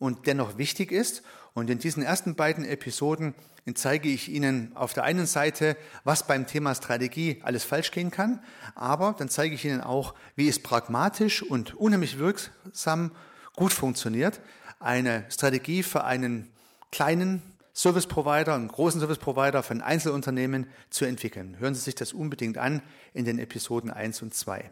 und 0.00 0.26
dennoch 0.26 0.58
wichtig 0.58 0.90
ist. 0.90 1.22
Und 1.54 1.70
in 1.70 1.78
diesen 1.78 2.02
ersten 2.02 2.34
beiden 2.34 2.64
Episoden 2.64 3.34
zeige 3.74 4.08
ich 4.08 4.28
Ihnen 4.28 4.72
auf 4.74 4.94
der 4.94 5.04
einen 5.04 5.26
Seite, 5.26 5.76
was 6.02 6.26
beim 6.26 6.48
Thema 6.48 6.74
Strategie 6.74 7.40
alles 7.44 7.62
falsch 7.62 7.92
gehen 7.92 8.10
kann, 8.10 8.42
aber 8.74 9.14
dann 9.16 9.28
zeige 9.28 9.54
ich 9.54 9.64
Ihnen 9.64 9.80
auch, 9.80 10.14
wie 10.34 10.48
es 10.48 10.60
pragmatisch 10.60 11.42
und 11.42 11.74
unheimlich 11.74 12.18
wirksam 12.18 13.12
gut 13.54 13.72
funktioniert, 13.72 14.40
eine 14.80 15.24
Strategie 15.30 15.84
für 15.84 16.02
einen 16.02 16.50
kleinen 16.90 17.42
Service 17.74 18.06
Provider, 18.06 18.54
einen 18.54 18.68
großen 18.68 18.98
Service 19.00 19.18
Provider, 19.18 19.62
für 19.62 19.74
ein 19.74 19.82
Einzelunternehmen 19.82 20.66
zu 20.88 21.04
entwickeln. 21.04 21.56
Hören 21.60 21.74
Sie 21.74 21.82
sich 21.82 21.94
das 21.94 22.12
unbedingt 22.12 22.58
an 22.58 22.82
in 23.14 23.24
den 23.24 23.38
Episoden 23.38 23.90
1 23.90 24.22
und 24.22 24.34
2. 24.34 24.70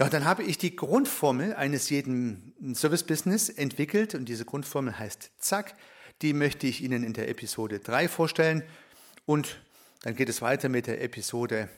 Ja, 0.00 0.08
dann 0.08 0.24
habe 0.24 0.42
ich 0.42 0.58
die 0.58 0.74
Grundformel 0.74 1.54
eines 1.54 1.88
jeden 1.88 2.74
Service-Business 2.74 3.48
entwickelt 3.48 4.16
und 4.16 4.24
diese 4.24 4.44
Grundformel 4.44 4.98
heißt 4.98 5.30
ZAK. 5.38 5.76
Die 6.20 6.32
möchte 6.32 6.66
ich 6.66 6.82
Ihnen 6.82 7.04
in 7.04 7.12
der 7.12 7.28
Episode 7.28 7.78
3 7.78 8.08
vorstellen 8.08 8.64
und 9.24 9.60
dann 10.02 10.16
geht 10.16 10.28
es 10.28 10.42
weiter 10.42 10.68
mit 10.68 10.88
der 10.88 11.00
Episode 11.00 11.68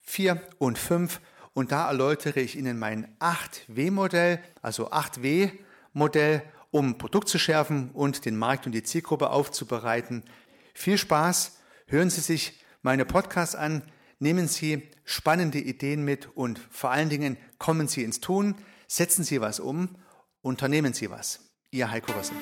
4 0.00 0.40
und 0.56 0.78
5 0.78 1.20
und 1.52 1.70
da 1.70 1.86
erläutere 1.88 2.40
ich 2.40 2.56
Ihnen 2.56 2.78
mein 2.78 3.14
8W-Modell, 3.18 4.42
also 4.62 4.90
8W-Modell, 4.90 6.42
um 6.70 6.96
Produkt 6.96 7.28
zu 7.28 7.38
schärfen 7.38 7.90
und 7.90 8.24
den 8.24 8.38
Markt 8.38 8.64
und 8.64 8.72
die 8.72 8.82
Zielgruppe 8.82 9.28
aufzubereiten. 9.28 10.24
Viel 10.72 10.96
Spaß, 10.96 11.58
hören 11.88 12.08
Sie 12.08 12.22
sich 12.22 12.64
meine 12.80 13.04
Podcasts 13.04 13.54
an, 13.54 13.82
nehmen 14.18 14.48
Sie 14.48 14.82
spannende 15.04 15.58
Ideen 15.58 16.04
mit 16.04 16.28
und 16.34 16.58
vor 16.70 16.90
allen 16.90 17.08
Dingen 17.08 17.36
kommen 17.58 17.88
Sie 17.88 18.02
ins 18.02 18.20
Tun, 18.20 18.56
setzen 18.88 19.24
Sie 19.24 19.40
was 19.40 19.60
um, 19.60 19.96
unternehmen 20.42 20.92
Sie 20.92 21.10
was. 21.10 21.40
Ihr 21.70 21.90
Heiko 21.90 22.12
Rossen. 22.12 22.36